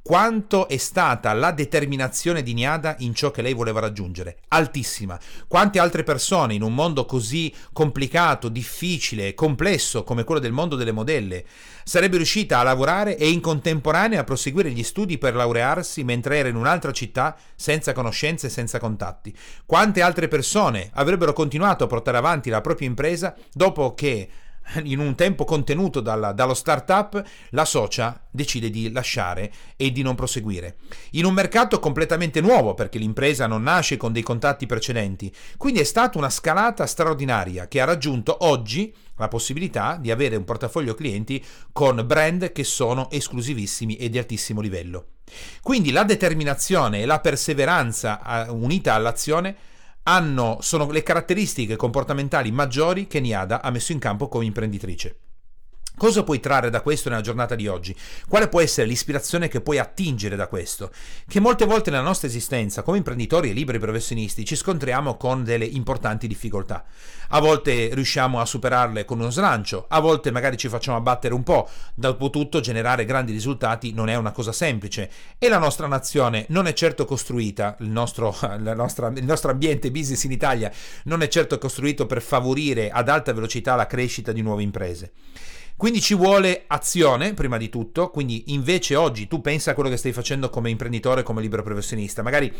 Quanto 0.03 0.67
è 0.67 0.77
stata 0.77 1.31
la 1.33 1.51
determinazione 1.51 2.41
di 2.43 2.53
Niada 2.53 2.95
in 2.99 3.13
ciò 3.13 3.31
che 3.31 3.41
lei 3.41 3.53
voleva 3.53 3.79
raggiungere. 3.79 4.39
Altissima. 4.49 5.19
Quante 5.47 5.79
altre 5.79 6.03
persone 6.03 6.53
in 6.53 6.63
un 6.63 6.73
mondo 6.73 7.05
così 7.05 7.53
complicato, 7.71 8.49
difficile, 8.49 9.33
complesso 9.33 10.03
come 10.03 10.23
quello 10.23 10.41
del 10.41 10.51
mondo 10.51 10.75
delle 10.75 10.91
modelle 10.91 11.45
sarebbe 11.83 12.17
riuscita 12.17 12.59
a 12.59 12.63
lavorare 12.63 13.17
e 13.17 13.29
in 13.29 13.41
contemporanea 13.41 14.21
a 14.21 14.23
proseguire 14.23 14.71
gli 14.71 14.83
studi 14.83 15.17
per 15.17 15.35
laurearsi 15.35 16.03
mentre 16.03 16.37
era 16.37 16.49
in 16.49 16.55
un'altra 16.55 16.91
città 16.91 17.35
senza 17.55 17.93
conoscenze 17.93 18.47
e 18.47 18.49
senza 18.49 18.79
contatti. 18.79 19.35
Quante 19.65 20.01
altre 20.01 20.27
persone 20.27 20.89
avrebbero 20.93 21.33
continuato 21.33 21.83
a 21.83 21.87
portare 21.87 22.17
avanti 22.17 22.49
la 22.49 22.61
propria 22.61 22.87
impresa 22.87 23.35
dopo 23.53 23.93
che 23.93 24.29
in 24.83 24.99
un 24.99 25.15
tempo 25.15 25.43
contenuto 25.43 25.99
dalla, 25.99 26.31
dallo 26.31 26.53
startup, 26.53 27.21
la 27.49 27.65
socia 27.65 28.25
decide 28.29 28.69
di 28.69 28.91
lasciare 28.91 29.51
e 29.75 29.91
di 29.91 30.01
non 30.01 30.15
proseguire. 30.15 30.77
In 31.11 31.25
un 31.25 31.33
mercato 31.33 31.79
completamente 31.79 32.41
nuovo, 32.41 32.73
perché 32.73 32.97
l'impresa 32.97 33.47
non 33.47 33.63
nasce 33.63 33.97
con 33.97 34.11
dei 34.11 34.23
contatti 34.23 34.65
precedenti, 34.65 35.33
quindi 35.57 35.79
è 35.79 35.85
stata 35.85 36.17
una 36.17 36.29
scalata 36.29 36.85
straordinaria 36.85 37.67
che 37.67 37.81
ha 37.81 37.85
raggiunto 37.85 38.37
oggi 38.41 38.93
la 39.17 39.27
possibilità 39.27 39.97
di 39.99 40.09
avere 40.09 40.35
un 40.35 40.45
portafoglio 40.45 40.95
clienti 40.95 41.43
con 41.71 42.03
brand 42.05 42.51
che 42.51 42.63
sono 42.63 43.09
esclusivissimi 43.11 43.97
e 43.97 44.09
di 44.09 44.17
altissimo 44.17 44.61
livello. 44.61 45.07
Quindi 45.61 45.91
la 45.91 46.03
determinazione 46.03 47.01
e 47.01 47.05
la 47.05 47.19
perseveranza 47.19 48.47
unita 48.49 48.93
all'azione 48.95 49.55
hanno, 50.03 50.57
sono 50.61 50.89
le 50.89 51.03
caratteristiche 51.03 51.75
comportamentali 51.75 52.51
maggiori 52.51 53.07
che 53.07 53.19
Niada 53.19 53.61
ha 53.61 53.69
messo 53.69 53.91
in 53.91 53.99
campo 53.99 54.27
come 54.27 54.45
imprenditrice. 54.45 55.30
Cosa 56.01 56.23
puoi 56.23 56.39
trarre 56.39 56.71
da 56.71 56.81
questo 56.81 57.09
nella 57.09 57.21
giornata 57.21 57.53
di 57.53 57.67
oggi? 57.67 57.95
Quale 58.27 58.47
può 58.47 58.59
essere 58.59 58.87
l'ispirazione 58.87 59.47
che 59.47 59.61
puoi 59.61 59.77
attingere 59.77 60.35
da 60.35 60.47
questo? 60.47 60.89
Che 61.27 61.39
molte 61.39 61.65
volte 61.65 61.91
nella 61.91 62.01
nostra 62.01 62.27
esistenza, 62.27 62.81
come 62.81 62.97
imprenditori 62.97 63.51
e 63.51 63.53
liberi 63.53 63.77
professionisti, 63.77 64.43
ci 64.43 64.55
scontriamo 64.55 65.15
con 65.15 65.43
delle 65.43 65.65
importanti 65.65 66.25
difficoltà. 66.25 66.85
A 67.29 67.39
volte 67.39 67.93
riusciamo 67.93 68.39
a 68.39 68.47
superarle 68.47 69.05
con 69.05 69.19
uno 69.19 69.29
slancio, 69.29 69.85
a 69.89 69.99
volte 69.99 70.31
magari 70.31 70.57
ci 70.57 70.69
facciamo 70.69 70.97
abbattere 70.97 71.35
un 71.35 71.43
po'. 71.43 71.69
Dopotutto 71.93 72.61
generare 72.61 73.05
grandi 73.05 73.31
risultati 73.31 73.93
non 73.93 74.09
è 74.09 74.15
una 74.15 74.31
cosa 74.31 74.51
semplice 74.51 75.07
e 75.37 75.49
la 75.49 75.59
nostra 75.59 75.85
nazione 75.85 76.47
non 76.49 76.65
è 76.65 76.73
certo 76.73 77.05
costruita, 77.05 77.75
il 77.81 77.89
nostro, 77.89 78.35
nostra, 78.57 79.09
il 79.09 79.23
nostro 79.23 79.51
ambiente 79.51 79.91
business 79.91 80.23
in 80.23 80.31
Italia 80.31 80.71
non 81.03 81.21
è 81.21 81.27
certo 81.27 81.59
costruito 81.59 82.07
per 82.07 82.23
favorire 82.23 82.89
ad 82.89 83.07
alta 83.07 83.33
velocità 83.33 83.75
la 83.75 83.85
crescita 83.85 84.31
di 84.31 84.41
nuove 84.41 84.63
imprese. 84.63 85.11
Quindi 85.81 85.99
ci 85.99 86.13
vuole 86.13 86.65
azione, 86.67 87.33
prima 87.33 87.57
di 87.57 87.67
tutto, 87.67 88.11
quindi 88.11 88.53
invece 88.53 88.95
oggi 88.95 89.27
tu 89.27 89.41
pensa 89.41 89.71
a 89.71 89.73
quello 89.73 89.89
che 89.89 89.97
stai 89.97 90.13
facendo 90.13 90.51
come 90.51 90.69
imprenditore, 90.69 91.23
come 91.23 91.41
libero 91.41 91.63
professionista, 91.63 92.21
magari 92.21 92.53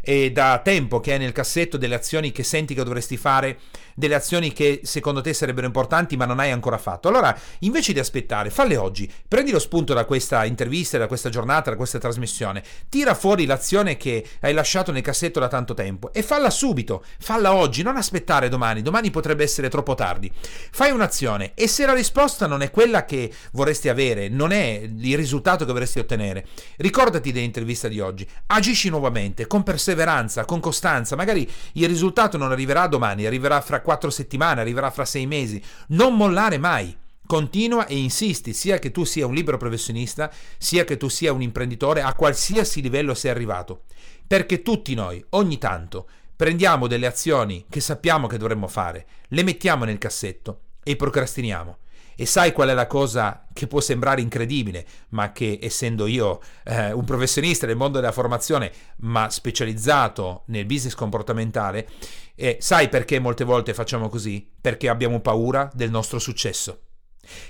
è 0.00 0.30
da 0.30 0.60
tempo 0.62 1.00
che 1.00 1.12
hai 1.12 1.18
nel 1.18 1.32
cassetto 1.32 1.76
delle 1.76 1.96
azioni 1.96 2.30
che 2.30 2.44
senti 2.44 2.74
che 2.74 2.84
dovresti 2.84 3.16
fare, 3.16 3.58
delle 3.98 4.14
azioni 4.14 4.52
che 4.52 4.82
secondo 4.84 5.20
te 5.20 5.34
sarebbero 5.34 5.66
importanti 5.66 6.16
ma 6.16 6.24
non 6.24 6.38
hai 6.38 6.52
ancora 6.52 6.78
fatto. 6.78 7.08
Allora, 7.08 7.36
invece 7.60 7.92
di 7.92 7.98
aspettare, 7.98 8.48
falle 8.48 8.76
oggi, 8.76 9.10
prendi 9.26 9.50
lo 9.50 9.58
spunto 9.58 9.92
da 9.92 10.04
questa 10.04 10.44
intervista, 10.44 10.98
da 10.98 11.08
questa 11.08 11.30
giornata, 11.30 11.70
da 11.70 11.76
questa 11.76 11.98
trasmissione, 11.98 12.62
tira 12.88 13.14
fuori 13.14 13.44
l'azione 13.44 13.96
che 13.96 14.24
hai 14.40 14.52
lasciato 14.52 14.92
nel 14.92 15.02
cassetto 15.02 15.40
da 15.40 15.48
tanto 15.48 15.74
tempo 15.74 16.12
e 16.12 16.22
falla 16.22 16.48
subito, 16.48 17.04
falla 17.18 17.52
oggi, 17.52 17.82
non 17.82 17.96
aspettare 17.96 18.48
domani, 18.48 18.82
domani 18.82 19.10
potrebbe 19.10 19.42
essere 19.42 19.68
troppo 19.68 19.96
tardi. 19.96 20.30
Fai 20.70 20.92
un'azione 20.92 21.52
e 21.54 21.66
se 21.66 21.84
la 21.84 21.92
risposta 21.92 22.46
non 22.46 22.62
è 22.62 22.70
quella 22.70 23.04
che 23.04 23.32
vorresti 23.50 23.88
avere, 23.88 24.28
non 24.28 24.52
è 24.52 24.80
il 24.80 25.16
risultato 25.16 25.64
che 25.64 25.72
vorresti 25.72 25.98
ottenere. 25.98 26.46
Ricordati 26.76 27.32
dell'intervista 27.32 27.88
di 27.88 27.98
oggi, 27.98 28.24
agisci 28.46 28.90
nuovamente, 28.90 29.48
con 29.48 29.64
perseveranza, 29.64 30.44
con 30.44 30.60
costanza, 30.60 31.16
magari 31.16 31.50
il 31.72 31.88
risultato 31.88 32.36
non 32.36 32.52
arriverà 32.52 32.86
domani, 32.86 33.26
arriverà 33.26 33.60
fra 33.60 33.86
quattro 33.88 34.10
settimane, 34.10 34.60
arriverà 34.60 34.90
fra 34.90 35.06
sei 35.06 35.24
mesi, 35.24 35.62
non 35.88 36.14
mollare 36.14 36.58
mai. 36.58 36.94
Continua 37.24 37.86
e 37.86 37.96
insisti, 37.96 38.52
sia 38.52 38.78
che 38.78 38.90
tu 38.90 39.04
sia 39.04 39.24
un 39.24 39.32
libero 39.32 39.56
professionista, 39.56 40.30
sia 40.58 40.84
che 40.84 40.98
tu 40.98 41.08
sia 41.08 41.32
un 41.32 41.40
imprenditore, 41.40 42.02
a 42.02 42.12
qualsiasi 42.12 42.82
livello 42.82 43.14
sei 43.14 43.30
arrivato. 43.30 43.84
Perché 44.26 44.60
tutti 44.60 44.92
noi, 44.92 45.24
ogni 45.30 45.56
tanto, 45.56 46.06
prendiamo 46.36 46.86
delle 46.86 47.06
azioni 47.06 47.64
che 47.66 47.80
sappiamo 47.80 48.26
che 48.26 48.36
dovremmo 48.36 48.68
fare, 48.68 49.06
le 49.28 49.42
mettiamo 49.42 49.86
nel 49.86 49.96
cassetto 49.96 50.60
e 50.82 50.94
procrastiniamo. 50.94 51.78
E 52.20 52.26
sai 52.26 52.50
qual 52.50 52.70
è 52.70 52.74
la 52.74 52.88
cosa 52.88 53.46
che 53.52 53.68
può 53.68 53.78
sembrare 53.80 54.20
incredibile, 54.20 54.84
ma 55.10 55.30
che 55.30 55.60
essendo 55.62 56.08
io 56.08 56.40
eh, 56.64 56.90
un 56.90 57.04
professionista 57.04 57.64
nel 57.64 57.76
mondo 57.76 58.00
della 58.00 58.10
formazione, 58.10 58.72
ma 59.02 59.30
specializzato 59.30 60.42
nel 60.46 60.66
business 60.66 60.96
comportamentale, 60.96 61.86
eh, 62.34 62.56
sai 62.58 62.88
perché 62.88 63.20
molte 63.20 63.44
volte 63.44 63.72
facciamo 63.72 64.08
così? 64.08 64.50
Perché 64.60 64.88
abbiamo 64.88 65.20
paura 65.20 65.70
del 65.72 65.90
nostro 65.90 66.18
successo. 66.18 66.80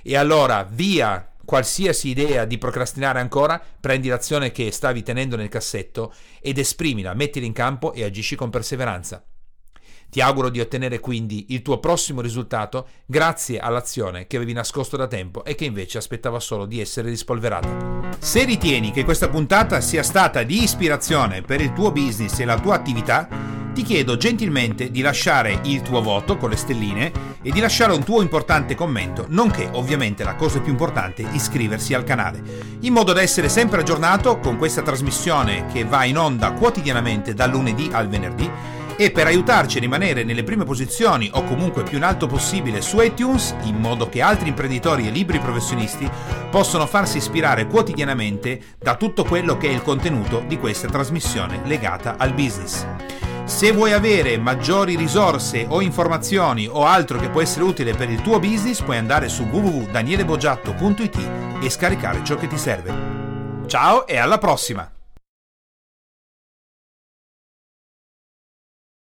E 0.02 0.16
allora 0.18 0.68
via 0.70 1.32
qualsiasi 1.46 2.08
idea 2.10 2.44
di 2.44 2.58
procrastinare 2.58 3.20
ancora, 3.20 3.58
prendi 3.80 4.08
l'azione 4.08 4.52
che 4.52 4.70
stavi 4.70 5.02
tenendo 5.02 5.34
nel 5.34 5.48
cassetto 5.48 6.12
ed 6.42 6.58
esprimila, 6.58 7.14
mettila 7.14 7.46
in 7.46 7.54
campo 7.54 7.94
e 7.94 8.04
agisci 8.04 8.36
con 8.36 8.50
perseveranza. 8.50 9.24
Ti 10.10 10.22
auguro 10.22 10.48
di 10.48 10.58
ottenere 10.58 11.00
quindi 11.00 11.46
il 11.50 11.60
tuo 11.60 11.78
prossimo 11.80 12.22
risultato 12.22 12.88
grazie 13.04 13.58
all'azione 13.58 14.26
che 14.26 14.36
avevi 14.36 14.54
nascosto 14.54 14.96
da 14.96 15.06
tempo 15.06 15.44
e 15.44 15.54
che 15.54 15.66
invece 15.66 15.98
aspettava 15.98 16.40
solo 16.40 16.64
di 16.64 16.80
essere 16.80 17.10
rispolverata. 17.10 18.16
Se 18.18 18.44
ritieni 18.44 18.90
che 18.90 19.04
questa 19.04 19.28
puntata 19.28 19.82
sia 19.82 20.02
stata 20.02 20.42
di 20.44 20.62
ispirazione 20.62 21.42
per 21.42 21.60
il 21.60 21.74
tuo 21.74 21.92
business 21.92 22.38
e 22.38 22.46
la 22.46 22.58
tua 22.58 22.74
attività, 22.74 23.28
ti 23.74 23.82
chiedo 23.82 24.16
gentilmente 24.16 24.90
di 24.90 25.02
lasciare 25.02 25.60
il 25.64 25.82
tuo 25.82 26.00
voto 26.00 26.38
con 26.38 26.48
le 26.50 26.56
stelline 26.56 27.12
e 27.42 27.50
di 27.50 27.60
lasciare 27.60 27.92
un 27.92 28.02
tuo 28.02 28.22
importante 28.22 28.74
commento, 28.74 29.26
nonché 29.28 29.68
ovviamente 29.72 30.24
la 30.24 30.36
cosa 30.36 30.58
più 30.60 30.72
importante, 30.72 31.22
iscriversi 31.32 31.92
al 31.92 32.02
canale, 32.02 32.42
in 32.80 32.94
modo 32.94 33.12
da 33.12 33.20
essere 33.20 33.50
sempre 33.50 33.80
aggiornato 33.80 34.38
con 34.38 34.56
questa 34.56 34.82
trasmissione 34.82 35.66
che 35.70 35.84
va 35.84 36.04
in 36.04 36.16
onda 36.16 36.52
quotidianamente 36.52 37.34
dal 37.34 37.50
lunedì 37.50 37.90
al 37.92 38.08
venerdì 38.08 38.76
e 39.00 39.12
per 39.12 39.26
aiutarci 39.26 39.76
a 39.76 39.80
rimanere 39.80 40.24
nelle 40.24 40.42
prime 40.42 40.64
posizioni 40.64 41.30
o 41.32 41.44
comunque 41.44 41.84
più 41.84 41.98
in 41.98 42.02
alto 42.02 42.26
possibile 42.26 42.80
su 42.80 43.00
iTunes, 43.00 43.54
in 43.62 43.76
modo 43.76 44.08
che 44.08 44.20
altri 44.20 44.48
imprenditori 44.48 45.06
e 45.06 45.10
libri 45.10 45.38
professionisti 45.38 46.10
possano 46.50 46.84
farsi 46.84 47.18
ispirare 47.18 47.68
quotidianamente 47.68 48.60
da 48.76 48.96
tutto 48.96 49.22
quello 49.22 49.56
che 49.56 49.68
è 49.68 49.72
il 49.72 49.82
contenuto 49.82 50.42
di 50.48 50.58
questa 50.58 50.88
trasmissione 50.88 51.60
legata 51.64 52.16
al 52.18 52.34
business. 52.34 52.84
Se 53.44 53.70
vuoi 53.70 53.92
avere 53.92 54.36
maggiori 54.36 54.96
risorse 54.96 55.64
o 55.68 55.80
informazioni 55.80 56.66
o 56.68 56.84
altro 56.84 57.20
che 57.20 57.30
può 57.30 57.40
essere 57.40 57.64
utile 57.64 57.94
per 57.94 58.10
il 58.10 58.20
tuo 58.20 58.40
business, 58.40 58.82
puoi 58.82 58.96
andare 58.98 59.28
su 59.28 59.44
www.danielebogiatto.it 59.44 61.28
e 61.62 61.70
scaricare 61.70 62.24
ciò 62.24 62.34
che 62.34 62.48
ti 62.48 62.58
serve. 62.58 62.92
Ciao 63.66 64.08
e 64.08 64.18
alla 64.18 64.38
prossima! 64.38 64.97